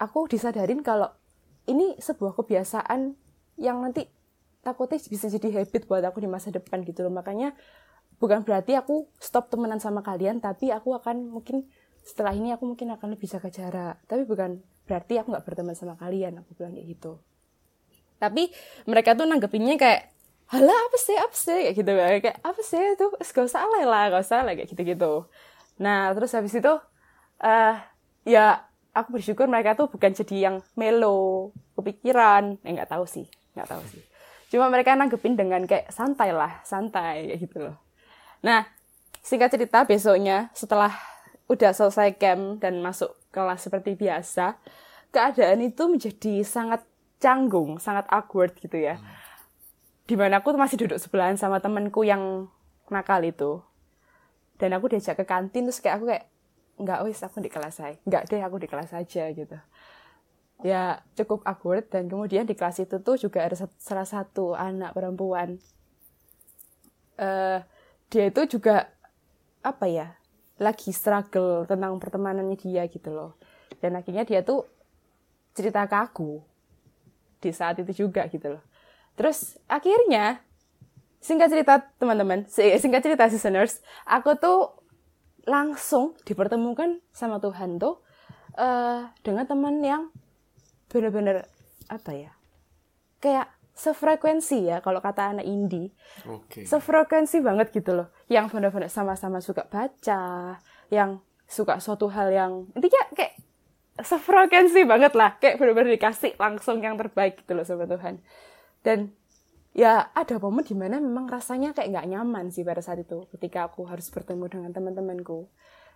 aku 0.00 0.30
disadarin 0.32 0.80
kalau 0.80 1.12
ini 1.68 2.00
sebuah 2.00 2.32
kebiasaan 2.32 3.12
yang 3.60 3.84
nanti 3.84 4.08
takutnya 4.64 4.96
bisa 4.96 5.28
jadi 5.28 5.60
habit 5.60 5.84
buat 5.84 6.00
aku 6.00 6.24
di 6.24 6.28
masa 6.30 6.48
depan 6.48 6.80
gitu 6.88 7.04
loh. 7.04 7.12
Makanya 7.12 7.52
bukan 8.16 8.40
berarti 8.46 8.78
aku 8.80 9.12
stop 9.20 9.52
temenan 9.52 9.78
sama 9.78 10.00
kalian 10.00 10.40
tapi 10.40 10.72
aku 10.72 10.96
akan 10.96 11.28
mungkin 11.28 11.68
setelah 12.00 12.32
ini 12.32 12.56
aku 12.56 12.64
mungkin 12.64 12.88
akan 12.96 13.12
lebih 13.12 13.28
jaga 13.28 13.52
jarak. 13.52 14.00
Tapi 14.08 14.24
bukan 14.24 14.64
berarti 14.88 15.20
aku 15.20 15.36
nggak 15.36 15.44
berteman 15.44 15.76
sama 15.76 15.94
kalian 16.00 16.40
aku 16.40 16.56
bilang 16.56 16.72
kayak 16.72 16.88
gitu. 16.96 17.20
Tapi 18.16 18.52
mereka 18.88 19.16
tuh 19.16 19.28
nanggepinnya 19.28 19.76
kayak 19.76 20.12
halah 20.50 20.78
apa 20.90 20.96
sih? 20.98 21.16
Apa 21.16 21.36
sih? 21.36 21.58
Kayak 21.70 21.74
gitu 21.78 21.92
kayak 21.94 22.38
apa 22.42 22.60
sih? 22.60 22.82
Itu 22.98 23.14
gak 23.14 23.46
usah 23.46 23.64
lah 23.66 24.10
gak 24.10 24.22
usah 24.26 24.42
lah 24.42 24.52
kayak 24.54 24.68
gitu 24.70 24.82
gitu 24.84 25.14
nah 25.80 26.12
terus 26.12 26.36
habis 26.36 26.52
itu 26.52 26.72
eh 27.40 27.74
ya 28.28 28.68
aku 28.92 29.16
bersyukur 29.16 29.48
mereka 29.48 29.72
tuh 29.72 29.88
bukan 29.88 30.12
jadi 30.12 30.36
yang 30.52 30.56
melo 30.76 31.50
kepikiran. 31.72 32.60
Eh 32.60 32.70
nggak 32.76 32.92
tahu 32.92 33.08
sih 33.08 33.24
nggak 33.56 33.64
tahu 33.64 33.82
sih. 33.88 34.04
Cuma 34.52 34.68
mereka 34.68 34.92
nanggepin 34.92 35.40
dengan 35.40 35.64
kayak 35.64 35.88
santai 35.88 36.36
lah 36.36 36.60
santai 36.68 37.32
kayak 37.32 37.40
gitu 37.48 37.58
loh. 37.64 37.76
Nah 38.44 38.68
singkat 39.24 39.56
cerita 39.56 39.88
besoknya 39.88 40.52
setelah 40.52 40.92
udah 41.48 41.72
selesai 41.72 42.12
camp 42.20 42.60
dan 42.60 42.84
masuk 42.84 43.16
kelas 43.32 43.64
seperti 43.64 43.96
biasa 43.96 44.60
keadaan 45.10 45.64
itu 45.64 45.82
menjadi 45.90 46.46
sangat 46.46 46.86
canggung 47.18 47.82
sangat 47.82 48.06
awkward 48.06 48.54
gitu 48.62 48.78
ya 48.78 49.02
di 50.10 50.18
mana 50.18 50.42
aku 50.42 50.50
masih 50.58 50.74
duduk 50.74 50.98
sebelahan 50.98 51.38
sama 51.38 51.62
temenku 51.62 52.02
yang 52.02 52.50
nakal 52.90 53.22
itu. 53.22 53.62
Dan 54.58 54.74
aku 54.74 54.90
diajak 54.90 55.14
ke 55.14 55.22
kantin 55.22 55.70
terus 55.70 55.78
kayak 55.78 56.02
aku 56.02 56.10
kayak 56.10 56.26
nggak 56.82 56.98
wis 57.06 57.22
aku 57.22 57.38
di 57.38 57.52
kelas 57.52 57.78
saya 57.78 57.94
nggak 58.08 58.26
deh 58.26 58.42
aku 58.42 58.58
di 58.58 58.66
kelas 58.66 58.90
aja 58.90 59.30
gitu. 59.30 59.54
Ya 60.66 61.06
cukup 61.14 61.46
awkward 61.46 61.86
dan 61.94 62.10
kemudian 62.10 62.42
di 62.42 62.58
kelas 62.58 62.82
itu 62.82 62.98
tuh 62.98 63.22
juga 63.22 63.46
ada 63.46 63.54
salah 63.78 64.02
satu 64.02 64.58
anak 64.58 64.98
perempuan. 64.98 65.62
Eh 67.14 67.62
dia 68.10 68.24
itu 68.26 68.58
juga 68.58 68.90
apa 69.62 69.86
ya 69.86 70.18
lagi 70.58 70.90
struggle 70.90 71.70
tentang 71.70 72.02
pertemanannya 72.02 72.58
dia 72.58 72.82
gitu 72.90 73.14
loh. 73.14 73.38
Dan 73.78 73.94
akhirnya 73.94 74.26
dia 74.26 74.42
tuh 74.42 74.66
cerita 75.54 75.86
ke 75.86 75.96
aku 76.02 76.42
di 77.38 77.54
saat 77.54 77.78
itu 77.78 78.10
juga 78.10 78.26
gitu 78.26 78.58
loh 78.58 78.69
terus 79.20 79.60
akhirnya 79.68 80.40
singkat 81.20 81.52
cerita 81.52 81.84
teman-teman 82.00 82.48
si- 82.48 82.72
singkat 82.80 83.04
cerita 83.04 83.28
listeners 83.28 83.84
aku 84.08 84.32
tuh 84.40 84.72
langsung 85.44 86.16
dipertemukan 86.24 87.04
sama 87.12 87.36
Tuhan 87.36 87.76
tuh 87.76 88.00
eh 88.56 89.04
dengan 89.20 89.44
teman 89.44 89.84
yang 89.84 90.08
bener-bener 90.88 91.44
apa 91.92 92.16
ya 92.16 92.32
kayak 93.20 93.52
sefrekuensi 93.76 94.68
ya 94.68 94.84
kalau 94.84 95.00
kata 95.00 95.32
anak 95.36 95.46
indie. 95.48 95.88
Oke. 96.28 96.68
sefrekuensi 96.68 97.40
banget 97.40 97.72
gitu 97.72 97.96
loh. 97.96 98.12
Yang 98.28 98.52
benar-benar 98.52 98.92
sama-sama 98.92 99.40
suka 99.40 99.64
baca 99.64 100.56
yang 100.92 101.24
suka 101.48 101.80
suatu 101.80 102.12
hal 102.12 102.28
yang 102.28 102.68
intinya 102.76 103.08
kayak 103.16 103.40
sefrekuensi 104.04 104.84
banget 104.84 105.16
lah. 105.16 105.40
Kayak 105.40 105.56
benar-benar 105.56 105.96
dikasih 105.96 106.36
langsung 106.36 106.84
yang 106.84 107.00
terbaik 107.00 107.40
gitu 107.40 107.56
loh 107.56 107.64
sama 107.64 107.88
Tuhan 107.88 108.20
dan 108.80 109.12
ya 109.70 110.10
ada 110.16 110.36
momen 110.42 110.66
di 110.66 110.74
mana 110.74 110.98
memang 110.98 111.30
rasanya 111.30 111.70
kayak 111.70 111.94
nggak 111.94 112.08
nyaman 112.10 112.50
sih 112.50 112.66
pada 112.66 112.82
saat 112.82 113.06
itu 113.06 113.30
ketika 113.30 113.70
aku 113.70 113.86
harus 113.86 114.10
bertemu 114.10 114.44
dengan 114.50 114.70
teman-temanku 114.74 115.46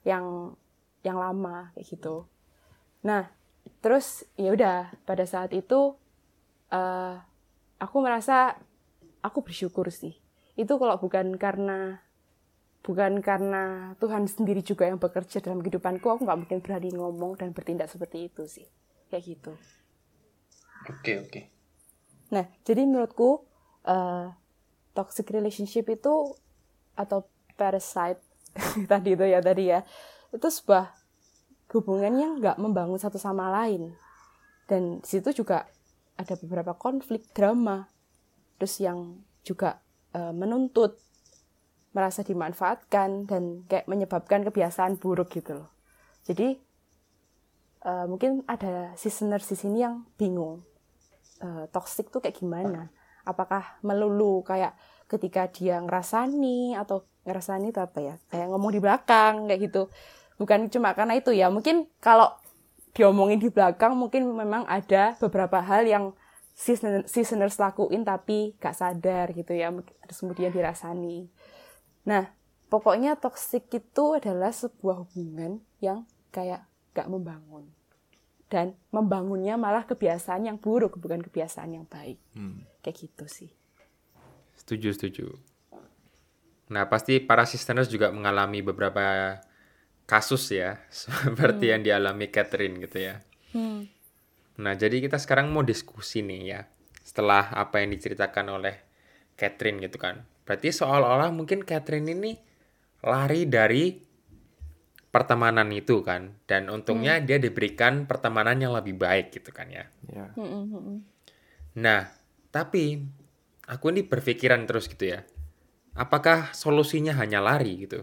yang 0.06 0.54
yang 1.02 1.18
lama 1.18 1.74
kayak 1.74 1.86
gitu. 1.90 2.28
Nah 3.02 3.28
terus 3.80 4.24
ya 4.38 4.54
udah 4.54 4.94
pada 5.08 5.24
saat 5.26 5.50
itu 5.56 5.96
eh 6.70 7.16
aku 7.80 7.96
merasa 8.00 8.54
aku 9.24 9.42
bersyukur 9.42 9.90
sih. 9.90 10.14
Itu 10.54 10.78
kalau 10.78 11.00
bukan 11.00 11.34
karena 11.34 11.98
bukan 12.84 13.24
karena 13.24 13.96
Tuhan 13.98 14.28
sendiri 14.28 14.60
juga 14.60 14.86
yang 14.86 15.00
bekerja 15.00 15.40
dalam 15.40 15.64
kehidupanku 15.64 16.04
aku 16.04 16.28
nggak 16.28 16.40
mungkin 16.46 16.58
berani 16.60 16.92
ngomong 16.94 17.40
dan 17.40 17.50
bertindak 17.50 17.90
seperti 17.90 18.28
itu 18.30 18.44
sih. 18.46 18.68
Kayak 19.10 19.24
gitu. 19.34 19.52
Oke, 20.84 21.16
oke. 21.16 21.53
Nah, 22.34 22.50
jadi 22.66 22.82
menurutku 22.82 23.46
eh, 23.86 24.34
toxic 24.90 25.30
relationship 25.30 25.86
itu 25.86 26.34
atau 26.98 27.30
parasite 27.54 28.18
tadi 28.90 29.14
itu 29.14 29.24
ya 29.26 29.38
tadi 29.38 29.70
ya 29.70 29.86
itu 30.34 30.46
sebuah 30.50 30.90
hubungan 31.74 32.14
yang 32.18 32.32
nggak 32.42 32.58
membangun 32.58 32.98
satu 32.98 33.22
sama 33.22 33.54
lain. 33.54 33.94
Dan 34.66 34.98
di 34.98 35.06
situ 35.06 35.30
juga 35.30 35.70
ada 36.18 36.34
beberapa 36.38 36.74
konflik 36.74 37.30
drama 37.30 37.86
terus 38.58 38.82
yang 38.82 39.22
juga 39.46 39.78
eh, 40.10 40.34
menuntut 40.34 40.98
merasa 41.94 42.26
dimanfaatkan 42.26 43.30
dan 43.30 43.62
kayak 43.70 43.86
menyebabkan 43.86 44.42
kebiasaan 44.42 44.98
buruk 44.98 45.30
gitu 45.30 45.62
loh. 45.62 45.70
Jadi 46.26 46.58
eh, 47.86 48.06
mungkin 48.10 48.42
ada 48.50 48.90
listeners 48.98 49.46
di 49.46 49.54
sini 49.54 49.78
yang 49.86 50.02
bingung 50.18 50.73
eh, 51.44 51.64
toxic 51.68 52.08
tuh 52.08 52.24
kayak 52.24 52.40
gimana? 52.40 52.88
Apakah 53.28 53.76
melulu 53.84 54.40
kayak 54.44 54.76
ketika 55.04 55.48
dia 55.52 55.80
ngerasani 55.84 56.76
atau 56.76 57.04
ngerasani 57.28 57.72
itu 57.72 57.80
apa 57.80 57.98
ya? 58.00 58.14
Kayak 58.32 58.48
ngomong 58.52 58.72
di 58.72 58.80
belakang 58.80 59.48
kayak 59.48 59.60
gitu. 59.68 59.82
Bukan 60.40 60.72
cuma 60.72 60.96
karena 60.96 61.20
itu 61.20 61.30
ya. 61.36 61.52
Mungkin 61.52 61.88
kalau 62.00 62.32
diomongin 62.96 63.40
di 63.42 63.52
belakang 63.52 63.92
mungkin 63.92 64.24
memang 64.32 64.64
ada 64.64 65.18
beberapa 65.20 65.60
hal 65.60 65.84
yang 65.84 66.04
si 66.54 66.78
listeners 67.18 67.58
lakuin 67.58 68.06
tapi 68.06 68.54
gak 68.56 68.78
sadar 68.78 69.34
gitu 69.36 69.52
ya. 69.52 69.68
Terus 70.08 70.18
kemudian 70.24 70.54
dirasani. 70.54 71.28
Nah 72.08 72.32
pokoknya 72.72 73.20
toxic 73.20 73.68
itu 73.72 74.04
adalah 74.16 74.54
sebuah 74.54 75.04
hubungan 75.04 75.60
yang 75.82 76.08
kayak 76.30 76.64
gak 76.94 77.10
membangun 77.10 77.73
dan 78.54 78.78
membangunnya 78.94 79.58
malah 79.58 79.82
kebiasaan 79.82 80.46
yang 80.46 80.62
buruk 80.62 80.94
bukan 81.02 81.18
kebiasaan 81.18 81.74
yang 81.74 81.86
baik 81.90 82.22
Hmm. 82.38 82.62
kayak 82.80 83.10
gitu 83.10 83.26
sih 83.26 83.50
Setuju, 84.54 84.94
setuju. 84.94 85.26
Nah, 86.70 86.88
pasti 86.88 87.20
para 87.20 87.44
sisters 87.44 87.90
juga 87.90 88.08
mengalami 88.08 88.64
beberapa 88.64 89.36
kasus 90.06 90.48
ya, 90.48 90.80
seperti 90.94 91.74
yang 91.74 91.82
dialami 91.84 92.30
Catherine 92.32 92.80
gitu 92.80 93.12
ya. 93.12 93.20
hmm. 93.52 93.90
Nah, 94.54 94.78
jadi 94.78 95.02
kita 95.02 95.18
sekarang 95.18 95.50
mau 95.50 95.66
diskusi 95.66 96.22
nih 96.22 96.40
ya, 96.46 96.60
setelah 97.02 97.50
apa 97.52 97.82
yang 97.82 97.90
diceritakan 97.92 98.46
oleh 98.54 98.78
Catherine 99.34 99.82
gitu 99.82 99.98
kan. 99.98 100.22
Berarti 100.46 100.70
seolah-olah 100.70 101.34
mungkin 101.34 101.66
Catherine 101.66 102.06
ini 102.06 102.38
lari 103.02 103.44
dari 103.44 103.98
pertemanan 105.14 105.70
itu 105.70 106.02
kan, 106.02 106.34
dan 106.50 106.66
untungnya 106.66 107.22
dia 107.22 107.38
diberikan 107.38 108.10
pertemanan 108.10 108.58
yang 108.58 108.74
lebih 108.74 108.98
baik 108.98 109.30
gitu 109.30 109.54
kan 109.54 109.70
ya. 109.70 109.86
Ya. 110.10 110.26
Hmm, 110.34 110.42
hmm, 110.42 110.64
hmm, 110.66 110.82
hmm. 110.82 110.98
Nah, 111.78 112.10
tapi 112.50 113.06
aku 113.70 113.94
ini 113.94 114.02
berpikiran 114.02 114.66
terus 114.66 114.90
gitu 114.90 115.14
ya. 115.14 115.22
Apakah 115.94 116.50
solusinya 116.50 117.14
hanya 117.14 117.38
lari 117.38 117.86
gitu? 117.86 118.02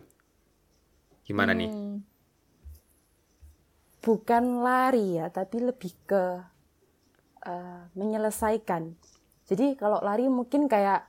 Gimana 1.28 1.52
nih? 1.52 1.68
Hmm. 1.68 2.00
bukan 4.02 4.66
lari 4.66 5.22
ya, 5.22 5.30
tapi 5.30 5.62
lebih 5.62 5.94
ke 6.10 6.42
eh, 7.46 7.82
menyelesaikan. 7.94 8.98
Jadi 9.46 9.78
kalau 9.78 10.02
lari 10.02 10.26
mungkin 10.26 10.66
kayak 10.66 11.06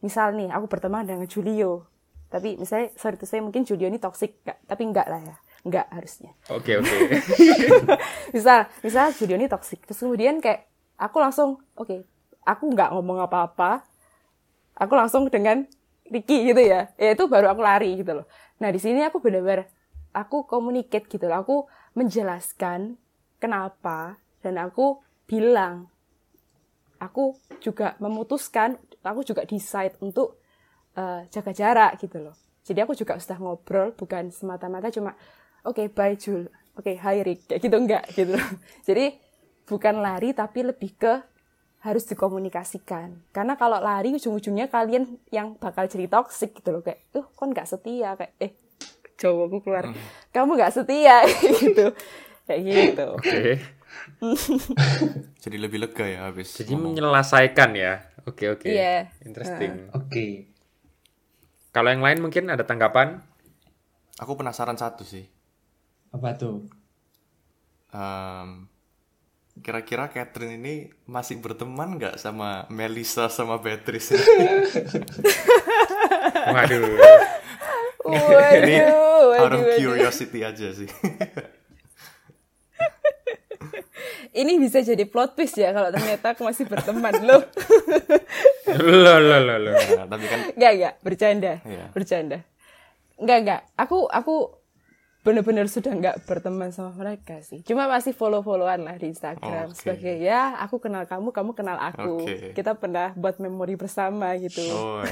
misal 0.00 0.32
nih 0.32 0.48
aku 0.48 0.64
berteman 0.64 1.04
dengan 1.04 1.28
Julio, 1.28 1.91
tapi 2.32 2.56
misalnya 2.56 2.88
sorry 2.96 3.20
to 3.20 3.28
say 3.28 3.44
mungkin 3.44 3.68
Julio 3.68 3.92
ini 3.92 4.00
toxic, 4.00 4.40
nggak- 4.40 4.64
tapi 4.64 4.88
enggak 4.88 5.04
lah 5.04 5.20
ya, 5.20 5.36
enggak 5.68 5.86
harusnya. 5.92 6.32
Oke, 6.48 6.80
oke. 6.80 6.96
misal 8.34 8.72
misal 8.80 9.12
Julio 9.12 9.36
ini 9.36 9.52
toxic, 9.52 9.84
terus 9.84 10.00
kemudian 10.00 10.40
kayak 10.40 10.64
aku 10.96 11.20
langsung 11.20 11.60
oke, 11.76 12.08
aku 12.48 12.64
nggak 12.72 12.96
ngomong 12.96 13.20
apa-apa, 13.20 13.84
aku 14.80 14.92
langsung 14.96 15.28
dengan 15.28 15.68
Ricky 16.08 16.48
gitu 16.48 16.64
ya, 16.64 16.88
ya 16.96 17.12
itu 17.12 17.28
baru 17.28 17.52
aku 17.52 17.60
lari 17.60 18.00
gitu 18.00 18.24
loh. 18.24 18.26
Nah 18.64 18.72
di 18.72 18.80
sini 18.80 19.04
aku 19.04 19.20
benar-benar 19.20 19.68
aku 20.16 20.48
communicate 20.48 21.04
gitu 21.12 21.28
loh, 21.28 21.44
aku 21.44 21.56
menjelaskan 21.92 22.96
kenapa 23.36 24.16
dan 24.40 24.56
aku 24.56 25.04
bilang. 25.28 25.92
Aku 27.02 27.34
juga 27.58 27.98
memutuskan, 27.98 28.78
aku 29.02 29.26
juga 29.26 29.42
decide 29.42 29.98
untuk 29.98 30.38
eh, 30.96 31.20
jaga 31.28 31.52
jarak 31.52 31.92
gitu 32.00 32.18
loh. 32.20 32.36
Jadi 32.62 32.78
aku 32.84 32.94
juga 32.94 33.18
sudah 33.18 33.38
ngobrol, 33.42 33.90
bukan 33.98 34.30
semata-mata 34.30 34.88
cuma 34.94 35.18
oke 35.66 35.90
bye 35.90 36.14
Jul, 36.14 36.46
oke 36.78 36.92
hi 36.94 37.22
Rick, 37.26 37.50
kayak 37.50 37.60
gitu 37.62 37.76
enggak 37.76 38.04
gitu 38.14 38.38
loh. 38.38 38.48
Jadi 38.88 39.18
bukan 39.66 39.98
lari 39.98 40.34
tapi 40.34 40.62
lebih 40.62 40.94
ke 40.98 41.14
harus 41.82 42.06
dikomunikasikan. 42.06 43.34
Karena 43.34 43.58
kalau 43.58 43.82
lari 43.82 44.14
ujung-ujungnya 44.14 44.70
kalian 44.70 45.18
yang 45.34 45.58
bakal 45.58 45.90
jadi 45.90 46.06
toxic 46.06 46.54
gitu 46.54 46.70
loh 46.70 46.78
kayak, 46.78 47.10
"Uh, 47.10 47.26
kon 47.34 47.50
nggak 47.50 47.66
setia." 47.66 48.14
kayak 48.14 48.38
eh 48.38 48.52
Jawaku 49.18 49.62
keluar. 49.62 49.86
Kamu 50.34 50.58
nggak 50.58 50.74
setia 50.74 51.22
gitu. 51.62 51.94
Kayak 52.42 52.60
gitu. 52.66 53.06
Oke. 53.14 53.42
Jadi 55.42 55.56
lebih 55.62 55.78
lega 55.78 56.06
ya 56.06 56.18
habis. 56.26 56.58
Jadi 56.58 56.74
ngomong. 56.74 56.98
menyelesaikan 56.98 57.70
ya. 57.78 58.02
Oke, 58.26 58.50
oke. 58.50 58.66
Iya. 58.66 59.10
Interesting. 59.22 59.94
Oke. 59.94 60.51
Kalau 61.72 61.88
yang 61.88 62.04
lain 62.04 62.20
mungkin 62.20 62.52
ada 62.52 62.68
tanggapan? 62.68 63.24
Aku 64.20 64.36
penasaran 64.36 64.76
satu 64.76 65.08
sih. 65.08 65.24
Apa 66.12 66.36
tuh? 66.36 66.68
Em, 67.92 68.68
Kira-kira 69.60 70.08
Catherine 70.08 70.56
ini 70.56 70.74
masih 71.04 71.36
berteman 71.36 72.00
nggak 72.00 72.16
sama 72.16 72.64
Melissa 72.72 73.28
sama 73.28 73.60
Beatrice? 73.60 74.16
Waduh. 76.56 76.96
ini 78.64 78.76
Waduh, 78.80 79.44
out 79.44 79.52
of 79.52 79.62
curiosity 79.76 80.40
aja 80.40 80.72
sih. 80.72 80.88
Ini 84.32 84.56
bisa 84.56 84.80
jadi 84.80 85.04
plot 85.04 85.36
twist 85.36 85.60
ya 85.60 85.76
kalau 85.76 85.92
ternyata 85.92 86.32
aku 86.32 86.48
masih 86.48 86.64
berteman 86.64 87.12
loh. 87.20 87.44
Loh, 88.72 89.20
loh, 89.20 89.40
loh, 89.44 89.58
loh. 89.60 89.74
Nah, 89.76 90.08
tapi 90.08 90.24
kan 90.24 90.38
Enggak, 90.56 90.72
enggak, 90.72 90.94
bercanda. 91.04 91.52
Iya. 91.60 91.84
Bercanda. 91.92 92.38
Enggak, 93.20 93.38
enggak. 93.44 93.60
Aku 93.76 94.08
aku 94.08 94.34
bener-bener 95.22 95.68
sudah 95.68 95.92
enggak 95.92 96.24
berteman 96.24 96.72
sama 96.72 96.96
mereka 96.96 97.44
sih. 97.44 97.60
Cuma 97.62 97.84
masih 97.86 98.10
follow-followan 98.16 98.82
lah 98.82 98.96
di 98.96 99.12
Instagram 99.12 99.70
Oke. 99.70 99.76
sebagai 99.76 100.18
ya 100.18 100.56
aku 100.58 100.80
kenal 100.80 101.04
kamu, 101.04 101.30
kamu 101.30 101.50
kenal 101.52 101.76
aku. 101.78 102.24
Oke. 102.24 102.56
Kita 102.56 102.74
pernah 102.74 103.12
buat 103.12 103.36
memori 103.38 103.76
bersama 103.76 104.32
gitu. 104.40 104.64
oh 104.72 105.04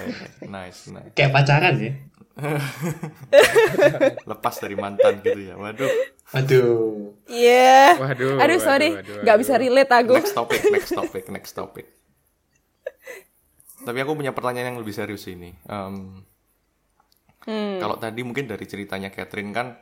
nice 0.48 0.88
nice. 0.90 1.12
Kayak 1.12 1.30
pacaran 1.37 1.74
ya? 1.78 1.92
Lepas 4.31 4.55
dari 4.61 4.77
mantan 4.77 5.21
gitu 5.21 5.40
ya. 5.40 5.55
Waduh. 5.59 5.90
Aduh. 6.37 7.14
Iya. 7.27 7.99
Waduh, 7.99 8.38
Aduh, 8.38 8.38
waduh, 8.38 8.59
sorry. 8.61 8.90
waduh, 8.95 9.37
bisa 9.38 9.55
relate 9.59 9.93
aku. 9.93 10.14
Next 10.16 10.35
topic, 10.35 10.61
next 10.71 10.93
topic, 10.95 11.25
next 11.29 11.53
topic. 11.53 11.87
Tapi 13.81 13.99
aku 14.05 14.12
punya 14.12 14.37
pertanyaan 14.37 14.77
yang 14.77 14.81
lebih 14.81 14.93
serius 14.93 15.25
ini. 15.27 15.57
Em, 15.66 16.25
Hmm. 17.40 17.81
Kalau 17.81 17.97
tadi 17.97 18.21
mungkin 18.21 18.45
dari 18.45 18.69
ceritanya 18.69 19.09
Catherine 19.09 19.49
kan 19.49 19.73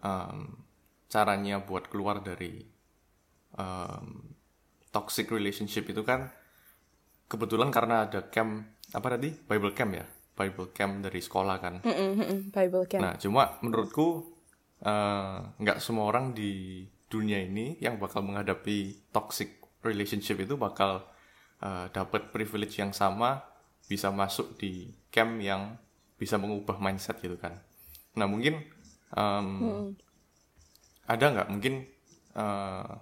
em, 0.00 0.56
caranya 1.12 1.60
buat 1.60 1.92
keluar 1.92 2.24
dari 2.24 2.64
em, 3.52 4.06
toxic 4.88 5.28
relationship 5.28 5.84
itu 5.92 6.00
kan 6.00 6.32
kebetulan 7.28 7.68
karena 7.68 8.08
ada 8.08 8.24
camp 8.32 8.64
apa 8.96 9.12
tadi 9.12 9.28
Bible 9.28 9.76
camp 9.76 9.92
ya 9.92 10.08
Bible 10.36 10.68
camp 10.76 11.00
dari 11.00 11.20
sekolah 11.24 11.56
kan. 11.56 11.74
Mm-mm, 11.80 12.10
mm-mm, 12.20 12.40
Bible 12.52 12.84
camp. 12.84 13.02
Nah, 13.02 13.14
cuma 13.16 13.56
menurutku 13.64 14.36
eh, 14.84 15.36
nggak 15.56 15.80
semua 15.80 16.12
orang 16.12 16.36
di 16.36 16.84
dunia 17.08 17.40
ini 17.40 17.80
yang 17.80 17.96
bakal 17.96 18.20
menghadapi 18.20 19.08
toxic 19.10 19.64
relationship 19.80 20.36
itu 20.36 20.60
bakal 20.60 21.08
eh, 21.64 21.88
dapat 21.88 22.30
privilege 22.30 22.76
yang 22.76 22.92
sama 22.92 23.40
bisa 23.88 24.12
masuk 24.12 24.60
di 24.60 24.92
camp 25.08 25.40
yang 25.40 25.80
bisa 26.20 26.36
mengubah 26.36 26.76
mindset 26.76 27.16
gitu 27.24 27.40
kan. 27.40 27.56
Nah, 28.16 28.28
mungkin 28.28 28.60
em, 29.16 29.48
ada 31.08 31.24
nggak 31.32 31.48
mungkin 31.48 31.88
eh, 32.36 32.92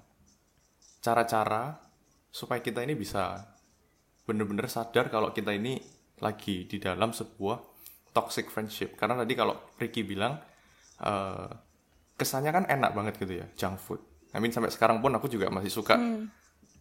cara-cara 1.03 1.83
supaya 2.31 2.63
kita 2.63 2.83
ini 2.83 2.95
bisa 2.95 3.43
bener-bener 4.25 4.67
sadar 4.67 5.13
kalau 5.13 5.31
kita 5.37 5.53
ini 5.53 5.79
lagi 6.25 6.65
di 6.65 6.81
dalam 6.81 7.13
sebuah 7.13 7.61
toxic 8.17 8.49
friendship. 8.49 8.97
Karena 8.97 9.21
tadi 9.21 9.37
kalau 9.37 9.77
Ricky 9.77 10.01
bilang 10.01 10.41
eh, 11.05 11.51
kesannya 12.17 12.51
kan 12.55 12.65
enak 12.65 12.91
banget 12.97 13.15
gitu 13.21 13.45
ya, 13.45 13.47
junk 13.53 13.77
food. 13.77 14.01
I 14.33 14.41
mean 14.41 14.51
sampai 14.51 14.73
sekarang 14.73 15.05
pun 15.05 15.13
aku 15.13 15.29
juga 15.29 15.53
masih 15.53 15.69
suka 15.69 16.01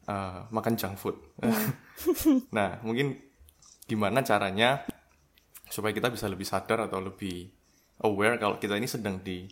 eh, 0.08 0.40
makan 0.48 0.74
junk 0.80 0.96
food. 0.96 1.20
nah, 2.58 2.80
mungkin 2.80 3.20
gimana 3.84 4.24
caranya 4.24 4.88
supaya 5.68 5.92
kita 5.92 6.08
bisa 6.08 6.32
lebih 6.32 6.48
sadar 6.48 6.88
atau 6.88 7.04
lebih 7.04 7.52
aware 8.08 8.40
kalau 8.40 8.56
kita 8.56 8.80
ini 8.80 8.88
sedang 8.88 9.20
di 9.20 9.44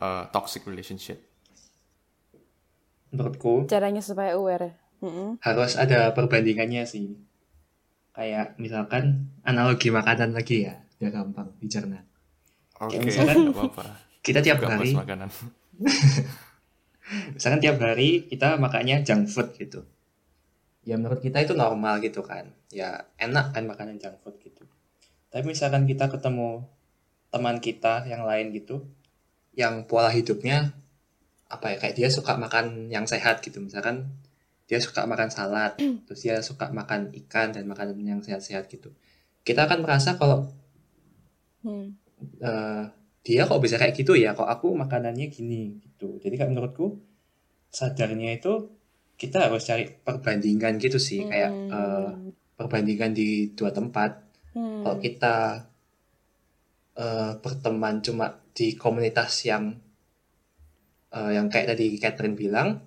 eh, 0.00 0.24
toxic 0.32 0.64
relationship. 0.64 1.20
Menurutku 3.12 3.68
Caranya 3.68 4.00
supaya 4.02 4.34
aware. 4.34 4.86
Mm-mm. 4.96 5.36
harus 5.44 5.76
ada 5.76 6.08
perbandingannya 6.16 6.88
sih. 6.88 7.20
Kayak 8.16 8.56
misalkan 8.56 9.28
analogi 9.44 9.92
makanan 9.92 10.32
lagi 10.32 10.64
ya, 10.64 10.80
biar 10.96 11.12
gampang 11.12 11.52
dicerna. 11.60 12.00
Oke, 12.80 12.96
misalkan- 12.98 13.52
nggak 13.52 13.56
apa-apa. 13.60 13.84
Kita 14.24 14.40
tiap 14.42 14.58
Suka 14.58 14.72
hari, 14.74 14.90
makanan. 14.96 15.28
misalkan 17.36 17.60
tiap 17.62 17.78
hari 17.78 18.26
kita 18.26 18.58
makannya 18.58 19.06
junk 19.06 19.30
food 19.30 19.54
gitu. 19.54 19.86
ya 20.86 20.94
menurut 20.94 21.18
kita 21.18 21.42
itu 21.42 21.50
normal 21.54 21.98
gitu 21.98 22.22
kan 22.22 22.46
ya 22.70 23.10
enak 23.18 23.50
kan 23.50 23.66
makanan 23.66 23.98
junk 23.98 24.22
food 24.22 24.38
gitu 24.38 24.62
tapi 25.34 25.42
misalkan 25.50 25.82
kita 25.82 26.06
ketemu 26.06 26.62
teman 27.34 27.58
kita 27.58 28.06
yang 28.06 28.22
lain 28.22 28.54
gitu 28.54 28.86
yang 29.58 29.82
pola 29.90 30.14
hidupnya 30.14 30.70
apa 31.50 31.74
ya 31.74 31.76
kayak 31.82 31.94
dia 31.98 32.06
suka 32.06 32.38
makan 32.38 32.86
yang 32.86 33.02
sehat 33.02 33.42
gitu 33.42 33.58
misalkan 33.58 34.14
dia 34.66 34.78
suka 34.82 35.06
makan 35.06 35.30
salad 35.30 35.78
terus 35.78 36.20
dia 36.26 36.42
suka 36.42 36.70
makan 36.74 37.14
ikan 37.24 37.54
dan 37.54 37.64
makanan 37.70 37.96
yang 38.02 38.20
sehat-sehat 38.22 38.66
gitu. 38.66 38.90
Kita 39.46 39.66
akan 39.66 39.86
merasa 39.86 40.18
kalau 40.18 40.50
Hmm. 41.66 41.98
eh, 42.38 42.84
dia 43.26 43.42
kok 43.42 43.58
bisa 43.58 43.74
kayak 43.74 43.94
gitu 43.98 44.14
ya? 44.14 44.38
Kok 44.38 44.46
aku 44.46 44.78
makanannya 44.78 45.26
gini 45.30 45.82
gitu. 45.82 46.18
Jadi 46.22 46.34
kan 46.38 46.54
menurutku 46.54 46.94
sadarnya 47.74 48.38
itu 48.38 48.70
kita 49.18 49.50
harus 49.50 49.66
cari 49.66 49.90
perbandingan 49.90 50.78
gitu 50.78 50.98
sih. 51.02 51.26
Kayak 51.26 51.50
eh, 51.70 52.10
perbandingan 52.54 53.12
di 53.14 53.50
dua 53.54 53.70
tempat. 53.74 54.22
Hmm. 54.56 54.80
kalau 54.80 54.96
kita 54.96 55.36
eh, 56.96 57.32
berteman 57.44 58.00
cuma 58.00 58.26
di 58.56 58.72
komunitas 58.78 59.44
yang 59.44 59.76
eh, 61.12 61.30
yang 61.36 61.46
kayak 61.52 61.76
tadi 61.76 61.86
Catherine 62.00 62.38
bilang 62.38 62.80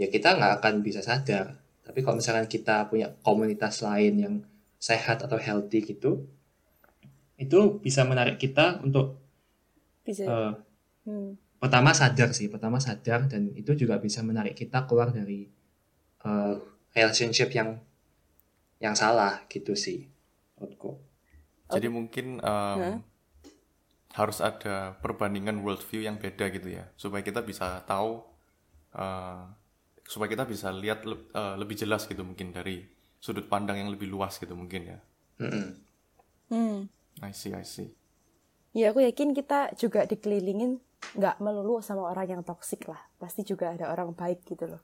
ya 0.00 0.06
kita 0.14 0.28
nggak 0.38 0.52
akan 0.62 0.74
bisa 0.86 1.00
sadar 1.04 1.46
tapi 1.86 2.00
kalau 2.04 2.16
misalkan 2.20 2.48
kita 2.48 2.88
punya 2.90 3.08
komunitas 3.26 3.84
lain 3.84 4.14
yang 4.24 4.34
sehat 4.80 5.24
atau 5.26 5.38
healthy 5.40 5.80
gitu 5.84 6.10
itu 7.38 7.58
bisa 7.82 8.06
menarik 8.06 8.36
kita 8.38 8.80
untuk 8.86 9.18
bisa 10.04 10.24
eh, 10.24 10.52
Hmm. 11.04 11.36
pertama 11.60 11.92
sadar 11.92 12.32
sih 12.32 12.48
pertama 12.48 12.80
sadar 12.80 13.28
dan 13.28 13.52
itu 13.52 13.76
juga 13.76 14.00
bisa 14.00 14.24
menarik 14.24 14.56
kita 14.56 14.88
keluar 14.88 15.12
dari 15.12 15.44
eh, 16.24 16.54
relationship 16.96 17.50
yang 17.52 17.76
yang 18.84 18.94
salah 18.94 19.42
gitu 19.50 19.72
sih 19.74 20.06
menurutku 20.58 20.90
Jadi 21.72 21.88
mungkin 21.90 22.38
um, 22.44 22.78
Hah? 22.80 22.96
harus 24.14 24.38
ada 24.38 24.94
perbandingan 25.02 25.58
worldview 25.66 26.06
yang 26.06 26.16
beda 26.22 26.46
gitu 26.54 26.68
ya, 26.78 26.84
supaya 26.94 27.22
kita 27.26 27.42
bisa 27.42 27.82
tahu, 27.82 28.22
uh, 28.94 29.42
supaya 30.04 30.28
kita 30.28 30.44
bisa 30.44 30.68
lihat 30.70 31.08
le- 31.08 31.28
uh, 31.32 31.56
lebih 31.56 31.76
jelas 31.80 32.04
gitu 32.04 32.22
mungkin 32.22 32.52
dari 32.52 32.84
sudut 33.18 33.48
pandang 33.48 33.80
yang 33.80 33.90
lebih 33.90 34.08
luas 34.12 34.36
gitu 34.36 34.52
mungkin 34.52 34.96
ya. 34.96 34.98
Hmm. 35.40 36.88
I 37.24 37.32
see, 37.32 37.56
I 37.56 37.64
see. 37.64 37.88
Ya 38.74 38.90
aku 38.92 39.00
yakin 39.00 39.32
kita 39.32 39.72
juga 39.78 40.04
dikelilingin 40.04 40.82
nggak 41.14 41.38
melulu 41.40 41.78
sama 41.80 42.10
orang 42.10 42.26
yang 42.26 42.42
toksik 42.44 42.84
lah. 42.90 43.00
Pasti 43.16 43.46
juga 43.46 43.72
ada 43.72 43.88
orang 43.88 44.12
baik 44.12 44.44
gitu 44.44 44.66
loh. 44.66 44.82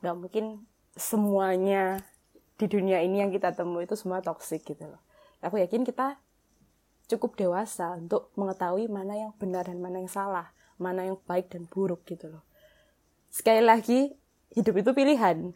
Nggak 0.00 0.16
mungkin 0.16 0.44
semuanya 0.94 1.98
di 2.54 2.66
dunia 2.70 3.02
ini 3.02 3.20
yang 3.20 3.34
kita 3.34 3.50
temui 3.52 3.84
itu 3.84 3.98
semua 3.98 4.22
toksik 4.22 4.62
gitu 4.64 4.86
loh. 4.86 5.02
Aku 5.42 5.58
yakin 5.58 5.82
kita 5.82 6.16
cukup 7.10 7.36
dewasa 7.36 8.00
untuk 8.00 8.32
mengetahui 8.38 8.88
mana 8.88 9.18
yang 9.18 9.32
benar 9.36 9.68
dan 9.68 9.82
mana 9.82 10.00
yang 10.00 10.08
salah, 10.08 10.54
mana 10.80 11.04
yang 11.04 11.20
baik 11.28 11.52
dan 11.52 11.68
buruk 11.68 12.06
gitu 12.08 12.32
loh. 12.32 12.46
Sekali 13.28 13.60
lagi, 13.60 14.14
hidup 14.54 14.74
itu 14.80 14.90
pilihan. 14.94 15.52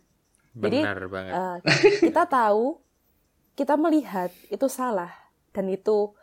Jadi, 0.58 0.78
Benar 0.82 1.06
banget. 1.06 1.32
Eh, 1.32 1.56
kita 2.02 2.26
tahu, 2.26 2.82
kita 3.54 3.78
melihat 3.78 4.34
itu 4.50 4.66
salah 4.66 5.10
dan 5.54 5.70
itu 5.70 6.14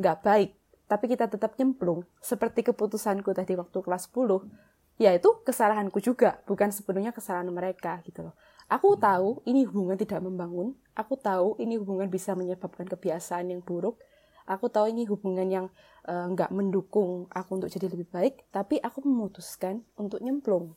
nggak 0.00 0.18
baik, 0.24 0.50
tapi 0.88 1.04
kita 1.12 1.28
tetap 1.28 1.56
nyemplung. 1.60 2.08
Seperti 2.24 2.64
keputusanku 2.64 3.36
tadi 3.36 3.52
waktu 3.52 3.78
kelas 3.84 4.08
10, 4.08 4.48
ya 4.96 5.12
itu 5.12 5.28
kesalahanku 5.44 6.00
juga, 6.00 6.40
bukan 6.48 6.72
sepenuhnya 6.72 7.12
kesalahan 7.12 7.48
mereka 7.52 8.00
gitu 8.08 8.24
loh. 8.24 8.34
Aku 8.72 8.96
tahu 8.96 9.44
ini 9.44 9.68
hubungan 9.68 10.00
tidak 10.00 10.24
membangun, 10.24 10.72
aku 10.96 11.20
tahu 11.20 11.60
ini 11.60 11.76
hubungan 11.76 12.08
bisa 12.08 12.32
menyebabkan 12.32 12.88
kebiasaan 12.88 13.52
yang 13.52 13.60
buruk, 13.60 14.00
aku 14.48 14.72
tahu 14.72 14.88
ini 14.88 15.04
hubungan 15.04 15.44
yang 15.44 15.66
eh, 16.08 16.26
nggak 16.32 16.48
mendukung 16.48 17.28
aku 17.28 17.60
untuk 17.60 17.68
jadi 17.68 17.92
lebih 17.92 18.08
baik, 18.08 18.48
tapi 18.48 18.80
aku 18.80 19.04
memutuskan 19.04 19.84
untuk 20.00 20.24
nyemplung 20.24 20.72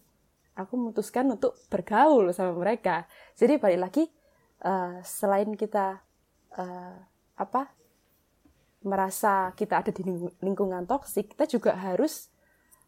aku 0.56 0.74
memutuskan 0.80 1.28
untuk 1.28 1.60
bergaul 1.68 2.32
sama 2.32 2.56
mereka. 2.56 3.06
Jadi 3.36 3.60
balik 3.60 3.80
lagi 3.80 4.04
eh, 4.64 4.96
selain 5.04 5.52
kita 5.54 6.00
eh, 6.56 6.98
apa 7.36 7.62
merasa 8.86 9.52
kita 9.58 9.82
ada 9.84 9.92
di 9.92 10.06
ling- 10.06 10.36
lingkungan 10.40 10.88
toksik, 10.88 11.36
kita 11.36 11.46
juga 11.46 11.76
harus 11.76 12.32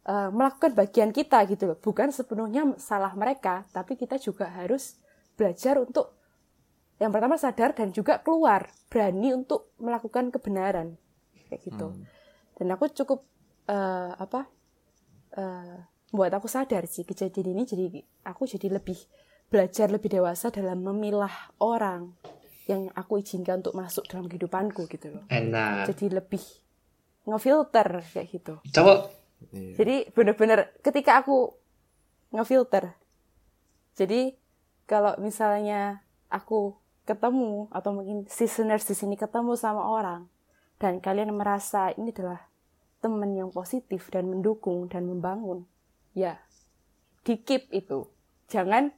eh, 0.07 0.29
melakukan 0.31 0.73
bagian 0.73 1.11
kita 1.11 1.43
gitu 1.51 1.75
loh. 1.75 1.77
Bukan 1.77 2.09
sepenuhnya 2.15 2.79
salah 2.79 3.11
mereka, 3.13 3.67
tapi 3.75 3.99
kita 3.99 4.15
juga 4.15 4.47
harus 4.47 4.95
belajar 5.35 5.77
untuk 5.77 6.15
yang 6.97 7.13
pertama 7.13 7.37
sadar 7.37 7.77
dan 7.77 7.93
juga 7.93 8.17
keluar, 8.25 8.73
berani 8.89 9.29
untuk 9.29 9.69
melakukan 9.77 10.33
kebenaran 10.33 10.97
kayak 11.45 11.61
gitu. 11.61 11.93
Dan 12.57 12.73
aku 12.73 12.89
cukup 12.89 13.21
eh, 13.69 14.11
apa 14.17 14.49
eh, 15.37 15.77
buat 16.11 16.31
aku 16.31 16.47
sadar 16.47 16.87
sih 16.87 17.03
kejadian 17.03 17.57
ini 17.57 17.63
jadi 17.67 17.85
aku 18.23 18.47
jadi 18.47 18.79
lebih 18.79 18.97
belajar 19.47 19.91
lebih 19.91 20.19
dewasa 20.19 20.51
dalam 20.51 20.83
memilah 20.83 21.51
orang 21.59 22.15
yang 22.67 22.91
aku 22.95 23.23
izinkan 23.23 23.63
untuk 23.63 23.75
masuk 23.79 24.03
dalam 24.11 24.27
kehidupanku 24.27 24.91
gitu 24.91 25.15
loh. 25.15 25.23
enak 25.31 25.87
Jadi 25.87 26.05
lebih 26.11 26.43
ngefilter 27.27 28.03
kayak 28.11 28.27
gitu. 28.27 28.59
coba 28.75 29.07
Iya. 29.53 29.73
Jadi 29.77 29.95
bener-bener 30.11 30.73
ketika 30.81 31.21
aku 31.21 31.53
ngefilter. 32.33 32.97
Jadi 33.97 34.33
kalau 34.89 35.13
misalnya 35.21 36.01
aku 36.29 36.77
ketemu 37.07 37.71
atau 37.71 37.95
mungkin 37.95 38.27
listeners 38.27 38.83
di 38.83 38.95
sini 38.97 39.15
ketemu 39.15 39.55
sama 39.55 39.85
orang 39.87 40.27
dan 40.77 40.99
kalian 40.99 41.33
merasa 41.33 41.93
ini 41.95 42.11
adalah 42.11 42.49
teman 42.99 43.31
yang 43.37 43.53
positif 43.53 44.09
dan 44.09 44.27
mendukung 44.27 44.89
dan 44.89 45.05
membangun, 45.05 45.69
ya 46.17 46.33
di 47.21 47.37
keep 47.37 47.69
itu. 47.69 48.09
Jangan 48.49 48.89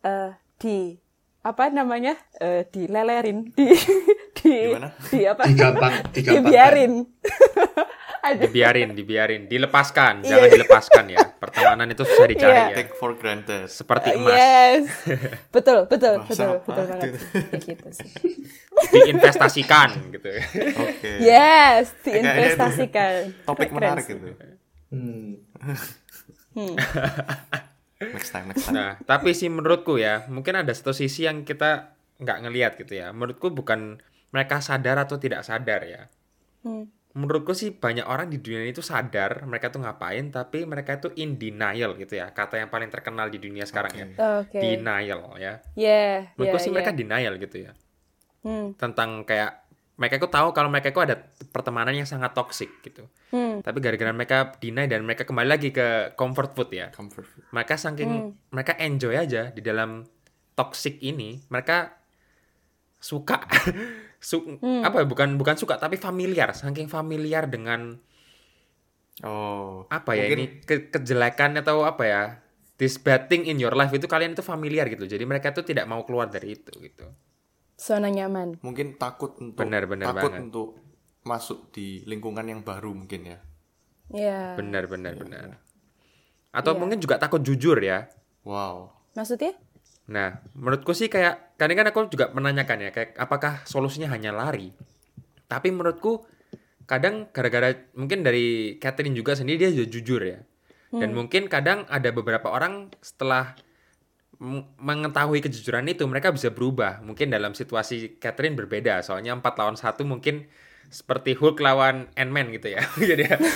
eh, 0.00 0.30
di 0.56 0.96
apa 1.42 1.68
namanya 1.68 2.14
eh, 2.38 2.64
dilelerin 2.64 3.50
di 3.52 3.68
di 4.38 4.54
Gimana? 4.72 4.94
di 5.10 5.26
apa 5.26 5.42
digampang 5.44 5.94
dibiarin. 6.14 6.92
Dibiarin, 8.22 8.94
dibiarin, 8.94 9.50
dilepaskan, 9.50 10.22
Iya. 10.22 10.28
jangan 10.30 10.48
dilepaskan 10.54 11.04
ya. 11.10 11.26
Pertemanan 11.42 11.90
itu 11.90 12.06
susah 12.06 12.30
dicari 12.30 12.54
Iya. 12.54 12.70
ya. 12.70 12.76
Take 12.78 12.94
for 12.94 13.18
granted. 13.18 13.66
Seperti 13.66 14.14
Uh, 14.14 14.18
emas, 14.22 14.38
Yes. 14.38 14.82
betul, 15.58 15.90
betul, 15.90 16.22
Bahasa 16.22 16.30
betul, 16.30 16.46
apa 16.46 16.62
betul 16.62 16.84
banget. 16.86 17.10
gitu 17.66 17.88
sih. 17.90 18.10
diinvestasikan 18.94 19.88
gitu. 20.14 20.28
Oke. 20.78 21.10
Yes, 21.18 21.90
Kayaknya 21.98 22.06
itu 22.06 22.14
diinvestasikan. 22.14 23.12
Topik 23.42 23.68
menarik 23.74 24.06
gitu. 24.06 24.28
Hmm. 24.94 25.42
Hmm. 26.52 26.76
Next 28.02 28.34
time, 28.34 28.50
next 28.50 28.66
time. 28.66 28.74
Nah, 28.74 28.90
tapi 29.06 29.30
sih 29.30 29.46
menurutku 29.46 29.94
ya, 29.94 30.26
mungkin 30.26 30.58
ada 30.58 30.74
satu 30.74 30.90
sisi 30.90 31.22
yang 31.22 31.46
kita 31.46 31.94
nggak 32.18 32.38
ngelihat 32.42 32.72
gitu 32.82 32.98
ya. 32.98 33.14
Menurutku 33.14 33.54
bukan 33.54 34.02
mereka 34.34 34.58
sadar 34.58 34.98
atau 34.98 35.22
tidak 35.22 35.46
sadar 35.46 35.86
ya. 35.86 36.02
Hmm. 36.66 36.90
Menurutku 37.14 37.52
sih 37.52 37.76
banyak 37.76 38.08
orang 38.08 38.32
di 38.32 38.40
dunia 38.40 38.64
ini 38.64 38.72
tuh 38.72 38.82
sadar 38.82 39.44
mereka 39.46 39.70
tuh 39.70 39.86
ngapain, 39.86 40.32
tapi 40.34 40.66
mereka 40.66 40.98
itu 40.98 41.14
in 41.20 41.38
denial 41.38 41.94
gitu 41.94 42.18
ya. 42.18 42.34
Kata 42.34 42.58
yang 42.58 42.74
paling 42.74 42.90
terkenal 42.90 43.30
di 43.30 43.38
dunia 43.38 43.68
sekarang 43.68 43.92
ya. 43.94 44.06
Oke. 44.42 44.58
Denial 44.58 45.20
ya. 45.38 45.62
Yeah, 45.78 46.34
Menurutku 46.34 46.58
yeah, 46.58 46.64
sih 46.66 46.72
mereka 46.74 46.90
yeah. 46.90 46.98
denial 46.98 47.34
gitu 47.38 47.56
ya. 47.70 47.72
Hmm. 48.42 48.74
Tentang 48.74 49.22
kayak 49.22 49.61
mereka 49.92 50.16
itu 50.16 50.26
tahu 50.26 50.50
kalau 50.50 50.66
mereka 50.66 50.88
itu 50.88 50.98
ada 50.98 51.20
pertemanan 51.48 51.92
yang 51.92 52.04
sangat 52.04 52.32
toksik 52.32 52.80
gitu. 52.80 53.06
Hmm. 53.28 53.60
Tapi 53.60 53.78
gara-gara 53.78 54.10
mereka 54.10 54.56
deny 54.56 54.88
dan 54.88 55.04
mereka 55.04 55.22
kembali 55.22 55.48
lagi 55.48 55.68
ke 55.68 56.12
comfort 56.14 56.52
food 56.52 56.70
ya. 56.70 56.88
Comfort 56.90 57.24
food. 57.24 57.44
Mereka 57.50 57.74
saking 57.76 58.10
Hmm. 58.10 58.30
mereka 58.48 58.72
enjoy 58.76 59.14
aja 59.14 59.48
di 59.48 59.60
dalam 59.60 60.02
toxic 60.52 60.96
ini, 61.00 61.44
mereka 61.46 61.96
suka 62.98 63.42
Su- 64.22 64.56
Hmm. 64.56 64.80
apa 64.80 65.02
ya 65.02 65.06
bukan 65.06 65.34
bukan 65.34 65.58
suka 65.58 65.76
tapi 65.76 65.98
familiar, 65.98 66.52
saking 66.52 66.86
familiar 66.86 67.44
dengan 67.46 67.98
Oh. 69.20 69.84
apa 69.88 70.14
ya 70.14 70.24
mungkin 70.24 70.38
ini 70.40 70.46
ke- 70.62 70.88
kejelekan 70.88 71.52
atau 71.56 71.84
apa 71.84 72.02
ya 72.02 72.22
this 72.74 72.96
bad 72.96 73.28
thing 73.28 73.44
in 73.44 73.60
your 73.60 73.70
life 73.72 73.90
itu 73.90 74.06
kalian 74.06 74.32
itu 74.32 74.40
familiar 74.42 74.88
gitu. 74.88 75.04
Jadi 75.04 75.22
mereka 75.22 75.52
tuh 75.52 75.62
tidak 75.62 75.84
mau 75.84 76.02
keluar 76.02 76.26
dari 76.26 76.54
itu 76.54 76.72
gitu. 76.72 77.06
Zona 77.82 78.06
nyaman. 78.08 78.62
mungkin 78.62 78.94
takut 78.94 79.34
untuk 79.42 79.58
Benar, 79.58 79.90
benar 79.90 80.14
takut 80.14 80.30
banget. 80.30 80.46
untuk 80.46 80.68
masuk 81.26 81.74
di 81.74 82.06
lingkungan 82.06 82.46
yang 82.46 82.62
baru 82.62 82.94
mungkin 82.94 83.26
ya. 83.26 83.38
Ya. 84.08 84.54
Benar 84.54 84.86
benar 84.86 85.18
benar. 85.18 85.58
Atau 86.52 86.76
Iya. 86.76 86.80
mungkin 86.80 86.98
juga 86.98 87.18
takut 87.18 87.42
jujur 87.42 87.82
ya. 87.82 88.06
Wow. 88.46 88.94
Maksudnya? 89.14 89.58
Nah, 90.06 90.42
menurutku 90.52 90.92
sih 90.92 91.06
kayak 91.06 91.56
kadang 91.56 91.78
kan 91.78 91.86
aku 91.88 92.10
juga 92.10 92.30
menanyakan 92.30 92.78
ya 92.82 92.90
kayak 92.90 93.14
apakah 93.16 93.62
solusinya 93.64 94.10
hanya 94.10 94.30
lari. 94.30 94.70
Tapi 95.46 95.70
menurutku 95.70 96.26
kadang 96.84 97.30
gara-gara 97.30 97.70
mungkin 97.94 98.22
dari 98.22 98.76
Catherine 98.76 99.14
juga 99.14 99.32
sendiri 99.34 99.66
dia 99.66 99.70
juga 99.72 99.88
jujur 99.90 100.22
ya. 100.22 100.38
Dan 100.92 101.16
mungkin 101.16 101.48
kadang 101.48 101.88
ada 101.88 102.12
beberapa 102.12 102.52
orang 102.52 102.92
setelah 103.00 103.56
mengetahui 104.82 105.38
kejujuran 105.38 105.86
itu 105.86 106.02
mereka 106.10 106.34
bisa 106.34 106.50
berubah. 106.50 106.98
Mungkin 107.06 107.30
dalam 107.30 107.54
situasi 107.54 108.18
Catherine 108.18 108.58
berbeda. 108.58 108.98
Soalnya 109.06 109.38
4 109.38 109.42
lawan 109.54 109.78
1 109.78 110.02
mungkin 110.02 110.50
seperti 110.90 111.38
Hulk 111.38 111.62
lawan 111.62 112.10
Ant-Man 112.18 112.50
gitu 112.50 112.74
ya. 112.74 112.82
Jadi 113.10 113.22
ya. 113.22 113.36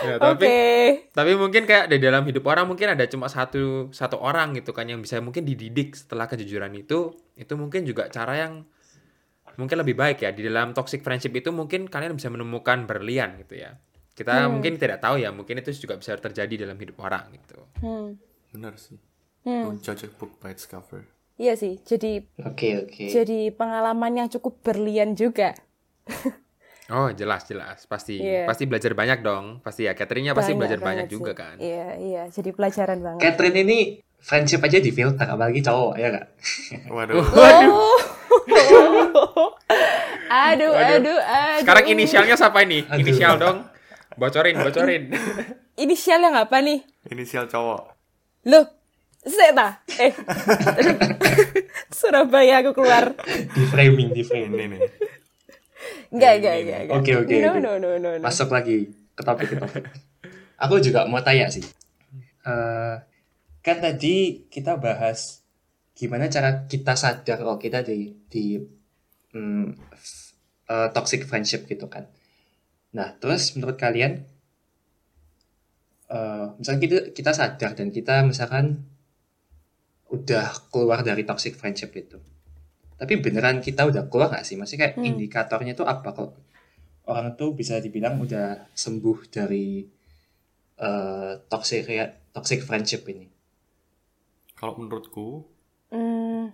Ya, 0.00 0.16
tapi 0.16 0.48
Oke. 0.48 1.12
tapi 1.12 1.36
mungkin 1.36 1.68
kayak 1.68 1.92
di 1.92 2.00
dalam 2.00 2.24
hidup 2.24 2.48
orang 2.48 2.64
mungkin 2.64 2.88
ada 2.88 3.04
cuma 3.04 3.28
satu 3.28 3.92
satu 3.92 4.16
orang 4.16 4.56
gitu 4.56 4.72
kan 4.72 4.88
yang 4.88 5.04
bisa 5.04 5.20
mungkin 5.20 5.44
dididik 5.44 5.92
setelah 5.92 6.24
kejujuran 6.24 6.72
itu 6.72 7.12
itu 7.36 7.52
mungkin 7.52 7.84
juga 7.84 8.08
cara 8.08 8.32
yang 8.40 8.64
mungkin 9.60 9.76
lebih 9.76 10.00
baik 10.00 10.24
ya 10.24 10.32
di 10.32 10.48
dalam 10.48 10.72
toxic 10.72 11.04
friendship 11.04 11.36
itu 11.36 11.52
mungkin 11.52 11.84
kalian 11.84 12.16
bisa 12.16 12.32
menemukan 12.32 12.88
berlian 12.88 13.44
gitu 13.44 13.60
ya 13.60 13.76
kita 14.16 14.48
mungkin 14.48 14.80
tidak 14.80 15.04
tahu 15.04 15.20
ya 15.20 15.36
mungkin 15.36 15.60
itu 15.60 15.68
juga 15.76 16.00
bisa 16.00 16.16
terjadi 16.16 16.64
dalam 16.64 16.80
hidup 16.80 16.96
orang 17.04 17.36
gitu 17.36 17.60
Hmm. 17.84 18.16
Benar 18.56 18.80
sih. 18.80 19.09
Hmm. 19.40 19.64
Don't 19.66 19.80
judge 19.80 20.04
a 20.04 20.10
book 20.10 20.36
by 20.36 20.50
its 20.50 20.64
cover. 20.64 21.08
Iya 21.34 21.56
sih, 21.56 21.80
jadi 21.80 22.20
Oke 22.44 22.84
oke. 22.84 23.08
jadi 23.08 23.48
pengalaman 23.50 24.12
yang 24.14 24.28
cukup 24.28 24.60
berlian 24.60 25.16
juga. 25.16 25.56
oh 26.92 27.08
jelas 27.10 27.46
jelas 27.46 27.86
pasti 27.86 28.18
Iya. 28.18 28.44
pasti 28.44 28.66
belajar 28.66 28.92
banyak 28.92 29.22
dong 29.22 29.62
pasti 29.62 29.86
ya 29.86 29.94
Catherine-nya 29.94 30.34
pasti 30.34 30.52
Banyak 30.52 30.60
belajar 30.60 30.78
banyak 30.82 31.06
juga 31.06 31.32
sih. 31.32 31.38
kan 31.38 31.56
Iya, 31.56 31.88
iya, 31.96 32.22
jadi 32.26 32.50
pelajaran 32.50 32.98
banget. 33.00 33.20
Catherine 33.22 33.56
ini 33.58 33.78
friendship 34.18 34.60
aja 34.60 34.76
di 34.76 34.90
filter 34.90 35.24
apalagi 35.24 35.62
cowok 35.62 35.94
ya 35.96 36.08
kak? 36.10 36.24
Waduh. 36.92 37.24
Oh. 37.24 38.00
aduh, 40.28 40.70
Waduh. 40.70 40.98
aduh, 40.98 41.18
aduh. 41.18 41.58
sekarang 41.62 41.84
inisialnya 41.88 42.34
siapa 42.34 42.62
ini 42.62 42.84
Aduh. 42.84 43.00
inisial 43.00 43.34
dong 43.36 43.64
bocorin 44.14 44.56
bocorin 44.58 45.02
Inisial 45.74 46.20
yang 46.20 46.36
apa 46.36 46.60
nih? 46.60 46.84
Inisial 47.08 47.48
cowok. 47.48 47.96
Loh, 48.44 48.68
Seta. 49.20 49.84
Eh. 50.00 50.12
Surabaya 51.98 52.64
aku 52.64 52.72
keluar. 52.72 53.12
Di 53.28 53.64
framing 53.68 54.16
di 54.16 54.22
framing. 54.24 54.80
Enggak, 56.10 56.32
enggak, 56.40 56.54
enggak. 56.64 56.80
enggak. 56.88 56.96
Oke 56.96 57.12
oke. 57.20 57.34
No, 57.36 57.50
oke. 57.52 57.60
no, 57.60 57.72
no, 57.76 57.90
no, 58.00 58.10
no. 58.16 58.24
Masuk 58.24 58.48
lagi 58.48 58.88
ke 59.12 59.22
topik 59.22 59.52
ke 59.52 59.56
topik. 59.60 59.84
Aku 60.64 60.80
juga 60.80 61.04
mau 61.04 61.20
tanya 61.20 61.52
sih. 61.52 61.64
Eh, 62.44 62.96
kan 63.60 63.76
tadi 63.80 64.48
kita 64.48 64.80
bahas 64.80 65.44
gimana 65.92 66.32
cara 66.32 66.64
kita 66.64 66.96
sadar 66.96 67.36
kalau 67.36 67.60
kita 67.60 67.84
di 67.84 68.16
di 68.32 68.56
mm, 69.36 69.66
f- 69.92 70.32
eh, 70.68 70.88
toxic 70.96 71.28
friendship 71.28 71.68
gitu 71.68 71.92
kan. 71.92 72.08
Nah, 72.96 73.14
terus 73.20 73.52
menurut 73.54 73.76
kalian, 73.76 74.24
eh 76.10 76.46
misalnya 76.56 76.80
kita 76.80 76.98
kita 77.12 77.30
sadar 77.36 77.76
dan 77.76 77.92
kita 77.92 78.24
misalkan 78.24 78.89
udah 80.16 80.46
keluar 80.72 81.00
dari 81.06 81.22
toxic 81.28 81.54
friendship 81.60 81.90
itu, 81.94 82.18
tapi 83.00 83.14
beneran 83.24 83.58
kita 83.66 83.82
udah 83.90 84.02
keluar 84.10 84.28
nggak 84.32 84.46
sih? 84.48 84.56
Maksudnya 84.58 84.80
kayak 84.84 84.96
Hmm. 84.98 85.06
indikatornya 85.10 85.72
tuh 85.80 85.86
apa 85.94 86.08
kalau 86.16 86.30
orang 87.10 87.28
tuh 87.40 87.50
bisa 87.60 87.74
dibilang 87.84 88.14
udah 88.24 88.70
sembuh 88.74 89.18
dari 89.30 89.66
eh, 90.80 91.32
toxic 91.52 91.82
toxic 92.34 92.60
friendship 92.68 93.02
ini? 93.12 93.26
Kalau 94.58 94.76
menurutku, 94.78 95.28
Hmm. 95.90 96.52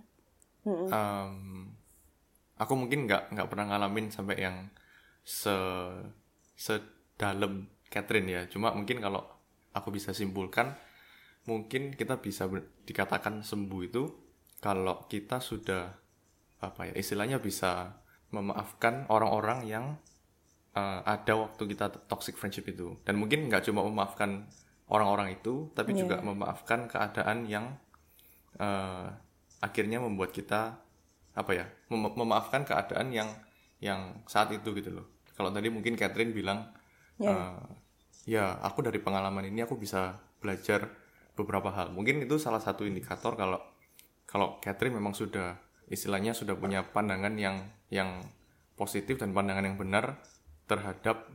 Mm-mm. 0.65 0.89
em, 0.91 1.33
aku 2.57 2.73
mungkin 2.75 2.99
nggak 3.07 3.23
nggak 3.33 3.47
pernah 3.51 3.65
ngalamin 3.71 4.07
sampai 4.11 4.35
yang 4.45 4.57
se 5.23 5.55
sedalam 6.57 7.67
Catherine 7.93 8.29
ya. 8.29 8.41
Cuma 8.51 8.73
mungkin 8.75 8.97
kalau 8.99 9.21
aku 9.73 9.89
bisa 9.93 10.11
simpulkan, 10.11 10.73
mungkin 11.47 11.95
kita 11.95 12.19
bisa 12.19 12.45
dikatakan 12.83 13.41
sembuh 13.41 13.81
itu 13.87 14.03
kalau 14.59 15.07
kita 15.07 15.39
sudah 15.39 15.95
apa 16.59 16.89
ya 16.89 16.93
istilahnya 16.97 17.37
bisa 17.39 18.01
memaafkan 18.35 19.07
orang-orang 19.07 19.59
yang 19.65 19.85
eh, 20.75 20.99
ada 21.05 21.33
waktu 21.33 21.63
kita 21.73 22.05
toxic 22.11 22.35
friendship 22.37 22.67
itu. 22.69 22.99
Dan 23.07 23.17
mungkin 23.17 23.47
nggak 23.49 23.65
cuma 23.65 23.81
memaafkan 23.87 24.45
orang-orang 24.91 25.39
itu, 25.39 25.71
tapi 25.73 25.95
Iya. 25.95 25.99
juga 26.05 26.15
memaafkan 26.21 26.85
keadaan 26.91 27.47
yang 27.47 27.65
eh, 28.59 29.07
akhirnya 29.61 29.97
membuat 30.01 30.33
kita 30.33 30.77
apa 31.37 31.51
ya 31.53 31.65
mem- 31.93 32.13
memaafkan 32.17 32.65
keadaan 32.65 33.13
yang 33.13 33.29
yang 33.77 34.21
saat 34.25 34.49
itu 34.49 34.73
gitu 34.73 34.89
loh 34.89 35.05
kalau 35.37 35.53
tadi 35.53 35.69
mungkin 35.69 35.93
Catherine 35.93 36.33
bilang 36.33 36.65
Ya. 37.17 37.29
eh, 37.33 37.61
ya 38.29 38.45
aku 38.61 38.85
dari 38.85 38.97
pengalaman 39.01 39.45
ini 39.49 39.65
aku 39.65 39.77
bisa 39.77 40.17
belajar 40.41 40.85
beberapa 41.37 41.69
hal 41.69 41.93
mungkin 41.93 42.25
itu 42.25 42.41
salah 42.41 42.59
satu 42.59 42.83
indikator 42.83 43.37
kalau 43.37 43.61
kalau 44.25 44.57
Catherine 44.59 44.97
memang 44.97 45.13
sudah 45.13 45.55
istilahnya 45.87 46.33
sudah 46.35 46.57
punya 46.57 46.83
pandangan 46.83 47.37
yang 47.37 47.63
yang 47.93 48.25
positif 48.75 49.21
dan 49.21 49.31
pandangan 49.31 49.63
yang 49.63 49.77
benar 49.77 50.19
terhadap 50.67 51.29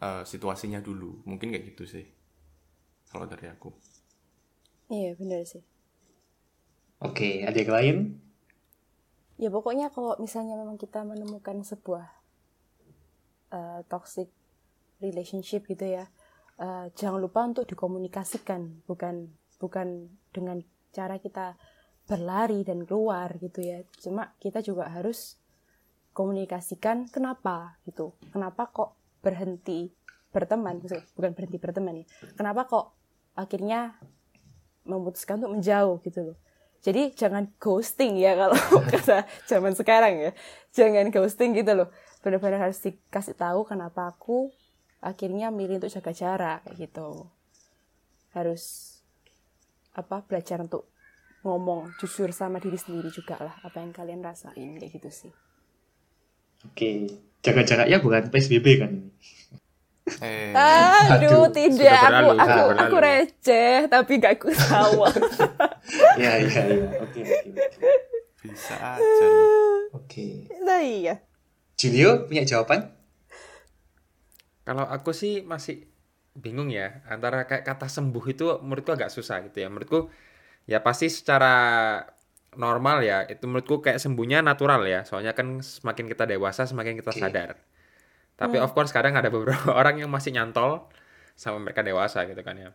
eh, 0.00 0.22
situasinya 0.24 0.80
dulu 0.80 1.26
mungkin 1.28 1.50
kayak 1.52 1.74
gitu 1.74 1.84
sih 1.84 2.06
kalau 3.10 3.26
dari 3.28 3.50
aku 3.50 3.68
Iya, 4.92 5.16
benar 5.16 5.40
sih. 5.48 5.64
Oke, 7.00 7.48
ada 7.48 7.56
yang 7.56 7.72
lain? 7.72 7.96
Ya 9.40 9.48
pokoknya 9.48 9.88
kalau 9.88 10.20
misalnya 10.20 10.54
memang 10.60 10.76
kita 10.76 11.00
menemukan 11.00 11.64
sebuah 11.64 12.04
eh, 13.56 13.80
toxic 13.88 14.28
relationship 15.00 15.64
gitu 15.64 15.88
ya, 15.88 16.12
eh, 16.62 16.86
jangan 16.94 17.18
lupa 17.18 17.42
untuk 17.42 17.66
dikomunikasikan, 17.66 18.86
bukan 18.86 19.26
bukan 19.58 20.06
dengan 20.30 20.62
cara 20.94 21.18
kita 21.18 21.58
berlari 22.06 22.62
dan 22.62 22.86
keluar 22.86 23.34
gitu 23.42 23.62
ya. 23.62 23.82
Cuma 23.98 24.30
kita 24.38 24.62
juga 24.62 24.86
harus 24.86 25.42
komunikasikan 26.14 27.10
kenapa 27.10 27.82
gitu, 27.88 28.14
kenapa 28.30 28.70
kok 28.70 28.94
berhenti 29.24 29.90
berteman, 30.30 30.80
bukan 31.16 31.32
berhenti 31.34 31.58
berteman 31.60 32.04
ya, 32.04 32.06
kenapa 32.36 32.68
kok 32.68 32.86
akhirnya 33.36 33.96
memutuskan 34.84 35.40
untuk 35.40 35.58
menjauh 35.58 35.98
gitu 36.04 36.32
loh. 36.32 36.36
Jadi 36.82 37.14
jangan 37.14 37.46
ghosting 37.62 38.18
ya 38.18 38.34
kalau 38.34 38.58
kata 38.92 39.22
zaman 39.46 39.72
sekarang 39.78 40.18
ya. 40.18 40.30
Jangan 40.74 41.14
ghosting 41.14 41.54
gitu 41.54 41.78
loh. 41.78 41.88
Benar-benar 42.26 42.66
harus 42.70 42.82
dikasih 42.82 43.38
tahu 43.38 43.62
kenapa 43.62 44.10
aku 44.10 44.50
akhirnya 45.02 45.50
milih 45.50 45.82
untuk 45.82 45.90
jaga 45.90 46.12
jarak 46.14 46.58
kayak 46.64 46.88
gitu. 46.88 47.26
Harus 48.32 48.96
apa 49.92 50.24
belajar 50.24 50.62
untuk 50.62 50.88
ngomong 51.42 51.92
jujur 52.00 52.30
sama 52.30 52.62
diri 52.62 52.78
sendiri 52.78 53.10
juga 53.10 53.36
lah 53.42 53.54
apa 53.66 53.82
yang 53.82 53.90
kalian 53.90 54.22
rasain 54.22 54.78
kayak 54.78 54.92
gitu 54.94 55.10
sih. 55.10 55.32
Oke, 56.62 57.10
jaga 57.42 57.66
jaraknya 57.66 57.98
bukan 57.98 58.30
PSBB 58.30 58.66
kan 58.78 58.90
ini? 58.94 59.10
eh 60.22 60.54
Aduh, 60.54 61.46
Aduh, 61.46 61.54
tidak 61.54 61.74
sudah 61.74 61.98
aku 61.98 62.06
berlalu, 62.06 62.34
aku 62.38 62.60
aku 62.78 62.96
receh 63.02 63.76
tapi 63.90 64.12
gak 64.22 64.32
aku 64.38 64.48
tahu. 64.54 64.94
Iya 66.20 66.32
iya 66.46 66.62
iya. 66.70 66.86
Oke 67.02 67.20
oke 67.26 67.48
oke. 67.58 67.80
bisa 68.38 68.74
aja. 68.78 69.28
Oke. 69.98 70.48
nah 70.64 70.80
iya. 70.80 71.20
Julio 71.76 72.24
punya 72.24 72.46
jawaban? 72.48 73.01
Kalau 74.62 74.86
aku 74.86 75.10
sih 75.10 75.42
masih 75.42 75.90
bingung 76.32 76.72
ya 76.72 77.04
antara 77.12 77.44
kayak 77.44 77.66
kata 77.66 77.92
sembuh 77.92 78.24
itu 78.30 78.46
menurutku 78.64 78.94
agak 78.94 79.10
susah 79.10 79.42
gitu 79.46 79.60
ya. 79.60 79.68
Menurutku 79.68 80.08
ya 80.64 80.78
pasti 80.80 81.10
secara 81.10 81.54
normal 82.52 83.00
ya 83.02 83.24
itu 83.26 83.44
menurutku 83.48 83.82
kayak 83.82 83.98
sembuhnya 83.98 84.40
natural 84.40 84.86
ya. 84.86 85.02
Soalnya 85.02 85.34
kan 85.34 85.60
semakin 85.60 86.06
kita 86.08 86.24
dewasa 86.24 86.64
semakin 86.64 86.94
kita 86.98 87.12
Oke. 87.12 87.20
sadar. 87.20 87.58
Tapi 88.38 88.56
of 88.58 88.72
course 88.72 88.90
kadang 88.94 89.18
ada 89.18 89.28
beberapa 89.28 89.74
orang 89.80 90.00
yang 90.00 90.10
masih 90.10 90.32
nyantol 90.32 90.88
sama 91.36 91.58
mereka 91.60 91.82
dewasa 91.82 92.24
gitu 92.24 92.40
kan 92.40 92.56
ya. 92.56 92.70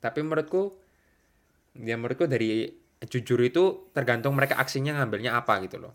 Tapi 0.00 0.20
menurutku 0.20 0.78
ya 1.80 1.96
menurutku 1.96 2.28
dari 2.28 2.70
jujur 3.00 3.40
itu 3.40 3.88
tergantung 3.96 4.36
mereka 4.36 4.60
aksinya 4.60 5.00
ngambilnya 5.00 5.32
apa 5.36 5.58
gitu 5.64 5.80
loh. 5.80 5.94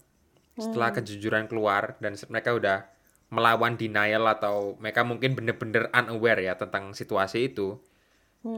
Setelah 0.55 0.95
kejujuran 0.95 1.51
keluar 1.51 1.99
dan 1.99 2.15
mereka 2.31 2.55
udah 2.55 2.94
melawan 3.35 3.73
denial 3.81 4.23
atau 4.35 4.55
mereka 4.81 5.01
mungkin 5.09 5.31
bener-bener 5.37 5.83
unaware 5.99 6.41
ya 6.47 6.53
tentang 6.61 6.83
situasi 6.99 7.39
itu, 7.51 7.67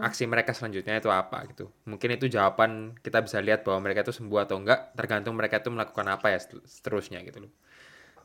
aksi 0.08 0.24
mereka 0.34 0.52
selanjutnya 0.58 0.96
itu 1.02 1.10
apa 1.22 1.38
gitu. 1.52 1.66
Mungkin 1.90 2.10
itu 2.18 2.26
jawaban 2.36 2.72
kita 3.06 3.20
bisa 3.26 3.38
lihat 3.48 3.62
bahwa 3.66 3.80
mereka 3.90 4.00
itu 4.06 4.14
sembuh 4.20 4.40
atau 4.46 4.58
enggak, 4.62 4.80
tergantung 5.00 5.34
mereka 5.40 5.56
itu 5.64 5.70
melakukan 5.76 6.08
apa 6.16 6.28
ya 6.34 6.40
seterusnya 6.76 7.20
gitu 7.28 7.40
loh. 7.50 7.52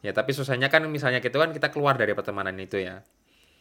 Ya 0.07 0.13
tapi 0.19 0.31
susahnya 0.39 0.69
kan 0.75 0.83
misalnya 0.97 1.19
gitu 1.25 1.39
kan 1.43 1.51
kita 1.57 1.69
keluar 1.75 1.95
dari 1.97 2.13
pertemanan 2.19 2.57
itu 2.61 2.79
ya. 2.83 2.97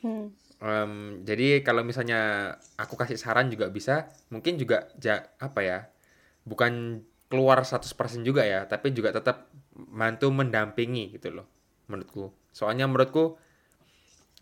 Hmm. 0.01 0.33
Em, 0.61 0.93
jadi 1.25 1.65
kalau 1.65 1.81
misalnya 1.81 2.53
aku 2.77 2.93
kasih 2.97 3.17
saran 3.17 3.49
juga 3.53 3.69
bisa, 3.73 4.09
mungkin 4.33 4.61
juga 4.61 4.89
ja- 5.01 5.25
apa 5.41 5.61
ya, 5.65 5.79
bukan 6.45 7.01
keluar 7.31 7.63
100% 7.65 8.21
juga 8.25 8.43
ya, 8.45 8.65
tapi 8.69 8.93
juga 8.93 9.09
tetap 9.15 9.49
bantu 9.73 10.29
mendampingi 10.29 11.17
gitu 11.17 11.33
loh, 11.33 11.47
menurutku. 11.89 12.29
Soalnya 12.51 12.87
menurutku 12.87 13.39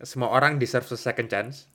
semua 0.02 0.34
orang 0.34 0.58
deserve 0.58 0.86
a 0.90 0.98
second 0.98 1.30
chance. 1.30 1.70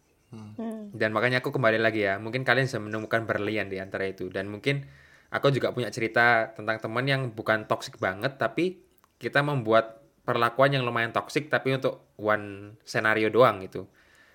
Dan 0.92 1.16
makanya 1.16 1.40
aku 1.40 1.56
kembali 1.56 1.80
lagi 1.80 2.04
ya, 2.04 2.20
mungkin 2.20 2.44
kalian 2.44 2.68
bisa 2.68 2.80
menemukan 2.82 3.24
berlian 3.24 3.72
di 3.72 3.80
antara 3.80 4.04
itu. 4.04 4.28
Dan 4.28 4.52
mungkin 4.52 4.84
aku 5.32 5.52
juga 5.56 5.72
punya 5.72 5.88
cerita 5.88 6.52
tentang 6.52 6.84
teman 6.84 7.08
yang 7.08 7.32
bukan 7.32 7.68
toxic 7.72 7.96
banget, 8.04 8.36
tapi 8.36 8.84
kita 9.16 9.40
membuat 9.40 10.04
perlakuan 10.28 10.76
yang 10.76 10.84
lumayan 10.84 11.16
toxic, 11.16 11.48
tapi 11.48 11.80
untuk 11.80 12.12
one 12.20 12.76
senario 12.84 13.32
doang 13.32 13.64
gitu. 13.64 13.88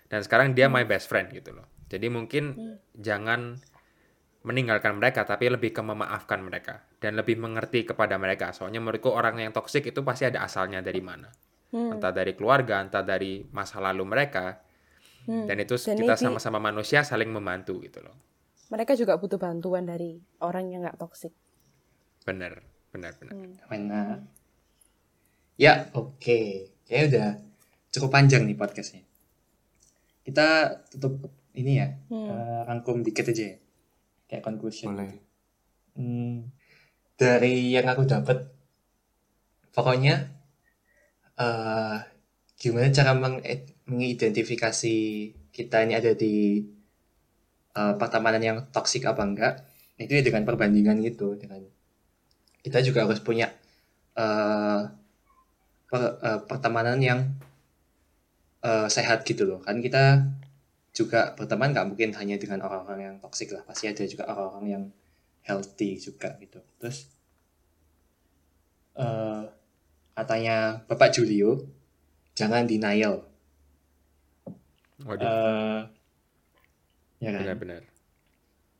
Dan 0.08 0.24
sekarang 0.24 0.56
dia 0.56 0.72
my 0.72 0.88
best 0.88 1.10
friend 1.10 1.30
gitu 1.36 1.52
loh. 1.52 1.68
Jadi 1.90 2.06
mungkin 2.08 2.56
jangan 2.96 3.60
meninggalkan 4.40 4.96
mereka, 4.96 5.28
tapi 5.28 5.52
lebih 5.52 5.76
ke 5.76 5.82
memaafkan 5.84 6.40
mereka 6.40 6.80
dan 6.96 7.18
lebih 7.18 7.36
mengerti 7.36 7.84
kepada 7.84 8.16
mereka. 8.16 8.56
Soalnya 8.56 8.80
menurutku 8.80 9.12
orang 9.12 9.36
yang 9.36 9.52
toxic 9.52 9.84
itu 9.84 10.00
pasti 10.00 10.24
ada 10.24 10.48
asalnya 10.48 10.80
dari 10.80 11.02
mana. 11.04 11.28
Entah 11.70 12.10
dari 12.10 12.34
keluarga, 12.34 12.82
entah 12.82 13.06
dari 13.06 13.46
masa 13.54 13.78
lalu 13.78 14.02
mereka. 14.02 14.58
Dan 15.30 15.56
itu 15.62 15.78
Dan 15.78 15.94
kita 15.94 16.18
sama-sama 16.18 16.58
manusia 16.58 17.06
saling 17.06 17.30
membantu 17.30 17.78
gitu 17.84 18.02
loh. 18.02 18.16
Mereka 18.70 18.98
juga 18.98 19.18
butuh 19.18 19.38
bantuan 19.38 19.86
dari 19.86 20.18
orang 20.42 20.70
yang 20.70 20.82
nggak 20.82 20.98
toksik. 20.98 21.30
Bener, 22.26 22.62
bener, 22.90 23.14
bener. 23.18 23.34
Mana? 23.66 24.22
Ya, 25.58 25.90
oke. 25.94 26.70
Kayaknya 26.86 27.06
udah 27.06 27.28
cukup 27.94 28.10
panjang 28.10 28.42
nih 28.46 28.58
podcastnya. 28.58 29.02
Kita 30.26 30.78
tutup 30.90 31.30
ini 31.54 31.82
ya, 31.82 31.88
eh, 32.10 32.60
rangkum 32.66 33.02
dikit 33.02 33.30
aja 33.30 33.54
ya. 33.54 33.56
Kayak 34.30 34.46
conclusion. 34.46 34.94
Boleh. 34.94 35.18
Hmm, 35.98 36.54
dari 37.18 37.74
yang 37.74 37.86
aku 37.90 38.06
dapat, 38.06 38.46
pokoknya 39.74 40.39
eh 41.44 41.96
gimana 42.60 42.88
cara 42.98 43.12
meng- 43.22 43.44
mengidentifikasi 43.90 44.96
kita 45.56 45.76
ini 45.84 45.94
ada 46.00 46.12
di 46.22 46.34
eh, 47.78 47.94
pertemanan 48.00 48.42
yang 48.48 48.58
toksik 48.74 49.02
apa 49.10 49.22
enggak, 49.28 49.54
itu 50.02 50.12
ya 50.18 50.22
dengan 50.26 50.42
perbandingan 50.48 50.96
gitu, 51.08 51.36
dengan 51.40 51.60
kita 52.64 52.78
juga 52.84 53.06
harus 53.08 53.20
punya 53.22 53.48
eh 54.18 54.80
per- 55.90 56.16
eh, 56.24 56.40
pertemanan 56.48 56.98
yang 57.02 57.20
eh, 58.68 58.88
sehat 58.96 59.18
gitu 59.28 59.42
loh, 59.48 59.58
kan 59.66 59.76
kita 59.84 60.02
juga 60.98 61.20
berteman 61.38 61.70
nggak 61.74 61.88
mungkin 61.90 62.10
hanya 62.20 62.36
dengan 62.42 62.60
orang-orang 62.66 63.00
yang 63.08 63.16
toksik 63.24 63.50
lah, 63.54 63.62
pasti 63.68 63.86
ada 63.92 64.04
juga 64.12 64.24
orang-orang 64.32 64.66
yang 64.74 64.84
healthy 65.48 65.90
juga 66.06 66.30
gitu. 66.42 66.60
Terus 66.80 66.98
eh 68.96 69.59
katanya 70.20 70.84
Bapak 70.84 71.16
Julio, 71.16 71.64
jangan 72.36 72.68
denial. 72.68 73.24
Waduh, 75.00 75.24
eh 75.24 75.80
ya 77.24 77.30
kan? 77.32 77.40
benar-benar. 77.44 77.82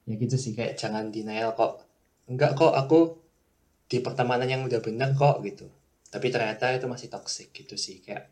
Ya 0.05 0.15
gitu 0.17 0.37
sih 0.37 0.53
kayak 0.53 0.77
jangan 0.77 1.09
denial 1.09 1.57
kok. 1.57 1.85
Enggak 2.29 2.57
kok 2.57 2.77
aku 2.77 3.17
di 3.89 3.99
pertemanan 4.05 4.49
yang 4.49 4.63
udah 4.69 4.81
benar 4.85 5.17
kok 5.17 5.41
gitu. 5.43 5.67
Tapi 6.13 6.27
ternyata 6.29 6.75
itu 6.77 6.87
masih 6.91 7.09
toxic 7.09 7.55
gitu 7.57 7.79
sih 7.81 8.05
kayak 8.05 8.29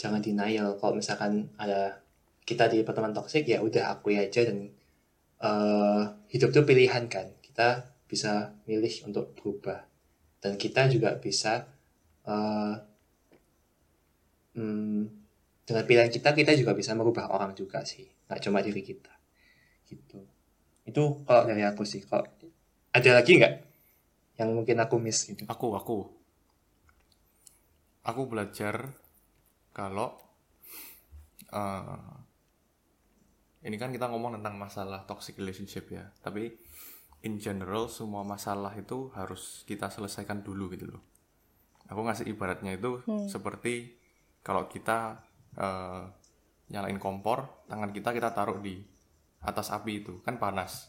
jangan 0.00 0.18
denial 0.18 0.74
kalau 0.80 0.98
misalkan 0.98 1.52
ada 1.60 2.02
kita 2.42 2.66
di 2.66 2.82
pertemanan 2.82 3.14
toxic 3.14 3.46
ya 3.46 3.62
udah 3.62 3.94
akui 3.94 4.18
aja 4.18 4.42
dan 4.42 4.72
eh 5.42 6.02
hidup 6.34 6.50
tuh 6.50 6.66
pilihan 6.66 7.06
kan. 7.06 7.30
Kita 7.38 7.86
bisa 8.10 8.52
milih 8.66 9.08
untuk 9.08 9.32
berubah 9.38 9.86
dan 10.42 10.58
kita 10.58 10.90
juga 10.90 11.16
bisa 11.16 11.70
eh 12.26 12.74
hmm, 14.56 15.00
dengan 15.66 15.84
pilihan 15.88 16.10
kita 16.12 16.34
kita 16.34 16.52
juga 16.58 16.72
bisa 16.76 16.92
merubah 16.98 17.30
orang 17.32 17.52
juga 17.56 17.84
sih 17.86 18.06
nggak 18.28 18.40
cuma 18.48 18.60
diri 18.64 18.82
kita 18.82 19.12
gitu 19.90 20.20
itu 20.88 21.04
kalau 21.26 21.42
dari 21.48 21.64
aku 21.66 21.84
sih 21.86 22.02
kalau 22.04 22.24
ada 22.92 23.10
lagi 23.18 23.32
nggak 23.40 23.54
yang 24.40 24.50
mungkin 24.56 24.78
aku 24.82 24.96
miss 25.00 25.28
gitu 25.28 25.44
Aku, 25.48 25.74
aku. 25.78 25.98
Aku 28.10 28.22
belajar 28.30 28.94
kalau 29.76 30.08
eh, 31.52 32.22
ini 33.62 33.76
kan 33.78 33.90
kita 33.94 34.06
ngomong 34.10 34.32
tentang 34.38 34.54
masalah 34.58 35.00
toxic 35.10 35.34
relationship 35.38 35.86
ya, 35.96 36.04
tapi 36.24 36.50
in 37.28 37.34
general 37.38 37.86
semua 37.98 38.22
masalah 38.26 38.72
itu 38.74 38.98
harus 39.18 39.62
kita 39.70 39.86
selesaikan 39.96 40.42
dulu 40.42 40.64
gitu 40.74 40.86
loh. 40.92 41.02
Aku 41.92 42.00
ngasih 42.08 42.24
ibaratnya 42.32 42.72
itu 42.72 43.04
seperti 43.28 44.00
kalau 44.40 44.64
kita 44.66 45.20
eh, 45.60 46.04
nyalain 46.72 46.96
kompor, 46.96 47.68
tangan 47.68 47.92
kita 47.92 48.16
kita 48.16 48.32
taruh 48.32 48.58
di 48.58 48.80
atas 49.44 49.68
api 49.68 50.00
itu 50.00 50.24
kan 50.24 50.40
panas. 50.40 50.88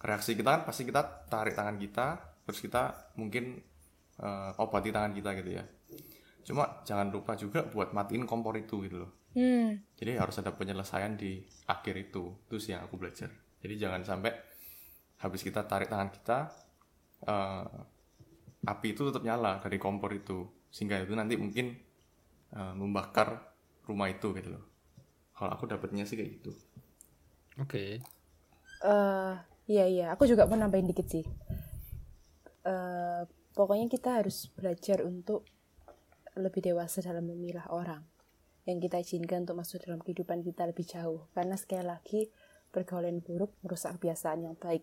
Reaksi 0.00 0.32
kita 0.32 0.48
kan 0.48 0.62
pasti 0.64 0.88
kita 0.88 1.28
tarik 1.28 1.52
tangan 1.52 1.76
kita, 1.76 2.06
terus 2.48 2.64
kita 2.64 3.12
mungkin 3.20 3.60
eh, 4.18 4.50
obati 4.56 4.88
tangan 4.88 5.12
kita 5.12 5.30
gitu 5.44 5.50
ya. 5.60 5.64
Cuma 6.44 6.84
jangan 6.88 7.12
lupa 7.12 7.36
juga 7.36 7.64
buat 7.68 7.92
matiin 7.92 8.24
kompor 8.24 8.56
itu 8.56 8.80
gitu 8.84 9.04
loh. 9.04 9.12
Hmm. 9.36 9.82
Jadi 9.98 10.16
harus 10.16 10.40
ada 10.40 10.54
penyelesaian 10.56 11.20
di 11.20 11.44
akhir 11.68 11.94
itu. 12.00 12.48
Itu 12.48 12.56
sih 12.56 12.72
yang 12.72 12.88
aku 12.88 12.96
belajar. 12.96 13.28
Jadi 13.60 13.74
jangan 13.76 14.00
sampai 14.04 14.32
habis 15.20 15.40
kita 15.40 15.64
tarik 15.64 15.88
tangan 15.88 16.10
kita, 16.12 16.38
eh, 17.28 17.66
api 18.64 18.86
itu 18.96 19.02
tetap 19.08 19.22
nyala 19.26 19.60
dari 19.64 19.76
kompor 19.80 20.10
itu. 20.14 20.48
Sehingga 20.74 21.00
itu 21.04 21.14
nanti 21.14 21.34
mungkin 21.38 21.66
eh, 22.56 22.74
membakar 22.76 23.28
rumah 23.88 24.08
itu 24.10 24.32
gitu 24.36 24.48
loh. 24.54 24.64
Kalau 25.36 25.50
aku 25.54 25.64
dapetnya 25.70 26.04
sih 26.08 26.16
kayak 26.18 26.30
gitu. 26.40 26.52
Oke. 27.62 27.84
eh 28.84 29.34
iya 29.72 29.84
iya, 29.88 30.06
aku 30.14 30.24
juga 30.30 30.44
mau 30.48 30.58
nambahin 30.60 30.88
dikit 30.90 31.06
sih. 31.08 31.24
eh 32.64 33.22
pokoknya 33.54 33.86
kita 33.86 34.10
harus 34.20 34.50
belajar 34.56 35.04
untuk 35.06 35.46
lebih 36.34 36.60
dewasa 36.64 36.98
dalam 37.04 37.24
memilah 37.30 37.70
orang 37.70 38.02
yang 38.66 38.80
kita 38.82 38.98
izinkan 39.04 39.44
untuk 39.46 39.60
masuk 39.60 39.78
dalam 39.84 40.00
kehidupan 40.02 40.40
kita 40.42 40.66
lebih 40.66 40.84
jauh. 40.88 41.28
Karena 41.36 41.54
sekali 41.54 41.84
lagi 41.84 42.20
pergaulan 42.72 43.20
buruk 43.22 43.54
merusak 43.62 44.00
kebiasaan 44.00 44.48
yang 44.50 44.56
baik 44.58 44.82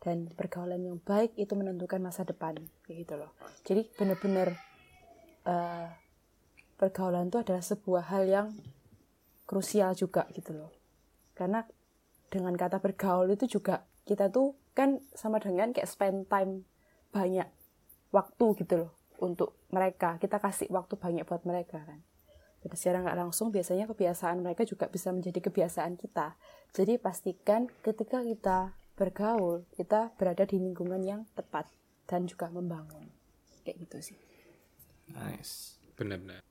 dan 0.00 0.32
pergaulan 0.32 0.80
yang 0.80 0.98
baik 1.00 1.36
itu 1.36 1.52
menentukan 1.52 2.00
masa 2.00 2.24
depan 2.24 2.56
gitu 2.88 3.14
loh. 3.20 3.36
Jadi 3.68 3.88
benar-benar 3.94 4.56
eh 5.44 5.88
pergaulan 6.80 7.28
itu 7.28 7.38
adalah 7.40 7.60
sebuah 7.60 8.04
hal 8.08 8.24
yang 8.24 8.48
krusial 9.44 9.92
juga 9.92 10.24
gitu 10.32 10.56
loh. 10.56 10.72
Karena 11.36 11.60
dengan 12.32 12.56
kata 12.56 12.80
bergaul 12.80 13.28
itu 13.36 13.60
juga 13.60 13.84
kita 14.08 14.32
tuh 14.32 14.56
kan 14.72 15.02
sama 15.12 15.42
dengan 15.42 15.74
kayak 15.76 15.90
spend 15.90 16.30
time 16.30 16.64
banyak 17.10 17.46
waktu 18.14 18.46
gitu 18.64 18.74
loh 18.86 18.92
untuk 19.20 19.58
mereka 19.70 20.16
kita 20.16 20.40
kasih 20.40 20.70
waktu 20.72 20.96
banyak 20.96 21.26
buat 21.26 21.44
mereka 21.44 21.82
kan 21.84 22.00
dan 22.60 22.70
secara 22.76 23.02
nggak 23.02 23.18
langsung 23.18 23.48
biasanya 23.50 23.88
kebiasaan 23.90 24.40
mereka 24.44 24.62
juga 24.64 24.88
bisa 24.88 25.10
menjadi 25.10 25.40
kebiasaan 25.42 25.98
kita 25.98 26.38
jadi 26.72 26.96
pastikan 27.02 27.68
ketika 27.82 28.22
kita 28.22 28.78
bergaul 29.00 29.64
kita 29.72 30.12
berada 30.20 30.44
di 30.44 30.60
lingkungan 30.60 31.00
yang 31.00 31.24
tepat 31.32 31.64
dan 32.04 32.28
juga 32.28 32.52
membangun 32.52 33.08
kayak 33.64 33.88
gitu 33.88 34.12
sih 34.12 34.18
Nice. 35.16 35.78
Benar-benar. 35.98 36.42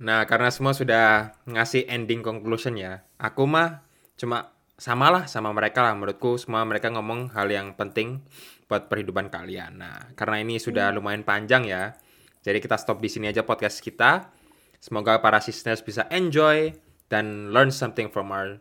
Nah, 0.00 0.24
karena 0.24 0.48
semua 0.48 0.72
sudah 0.72 1.36
ngasih 1.44 1.84
ending 1.84 2.24
conclusion 2.24 2.72
ya, 2.78 3.04
aku 3.20 3.44
mah 3.44 3.84
cuma 4.16 4.56
samalah 4.80 5.28
sama 5.28 5.52
mereka 5.52 5.84
lah. 5.84 5.92
Menurutku 5.92 6.40
semua 6.40 6.64
mereka 6.64 6.88
ngomong 6.88 7.36
hal 7.36 7.52
yang 7.52 7.76
penting 7.76 8.24
buat 8.64 8.88
perhidupan 8.88 9.28
kalian. 9.28 9.76
Nah, 9.76 10.16
karena 10.16 10.40
ini 10.40 10.56
sudah 10.56 10.88
lumayan 10.94 11.26
panjang 11.26 11.68
ya, 11.68 11.92
jadi 12.40 12.62
kita 12.64 12.80
stop 12.80 13.04
di 13.04 13.12
sini 13.12 13.28
aja 13.28 13.44
podcast 13.44 13.84
kita. 13.84 14.32
Semoga 14.80 15.20
para 15.20 15.44
sisters 15.44 15.84
bisa 15.84 16.08
enjoy 16.08 16.72
dan 17.12 17.52
learn 17.52 17.68
something 17.68 18.08
from 18.08 18.32
our 18.32 18.56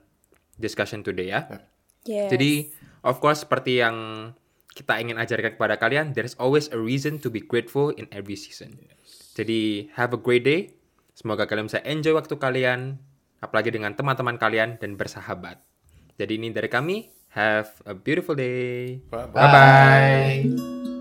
discussion 0.60 1.00
today 1.00 1.32
ya. 1.32 1.48
Yes. 2.10 2.30
Jadi, 2.34 2.74
of 3.05 3.22
course, 3.22 3.45
seperti 3.45 3.86
yang 3.86 4.30
kita 4.74 4.97
ingin 4.97 5.22
ajarkan 5.22 5.53
kepada 5.53 5.78
kalian, 5.78 6.18
there's 6.18 6.34
always 6.41 6.66
a 6.74 6.80
reason 6.82 7.22
to 7.22 7.30
be 7.30 7.38
grateful 7.38 7.93
in 7.93 8.10
every 8.10 8.34
season. 8.34 8.82
Jadi, 9.38 9.93
have 9.93 10.18
a 10.18 10.20
great 10.20 10.41
day. 10.41 10.74
Semoga 11.14 11.45
kalian 11.45 11.70
bisa 11.70 11.84
enjoy 11.86 12.18
waktu 12.18 12.36
kalian, 12.41 12.97
apalagi 13.43 13.70
dengan 13.70 13.93
teman-teman 13.93 14.41
kalian 14.41 14.82
dan 14.82 14.97
bersahabat. 14.97 15.62
Jadi 16.18 16.36
ini 16.36 16.49
dari 16.49 16.68
kami. 16.68 17.12
Have 17.30 17.86
a 17.86 17.93
beautiful 17.93 18.34
day. 18.34 19.05
Bye-bye. 19.14 19.36
Bye-bye. 19.38 20.43
Bye. 20.49 20.99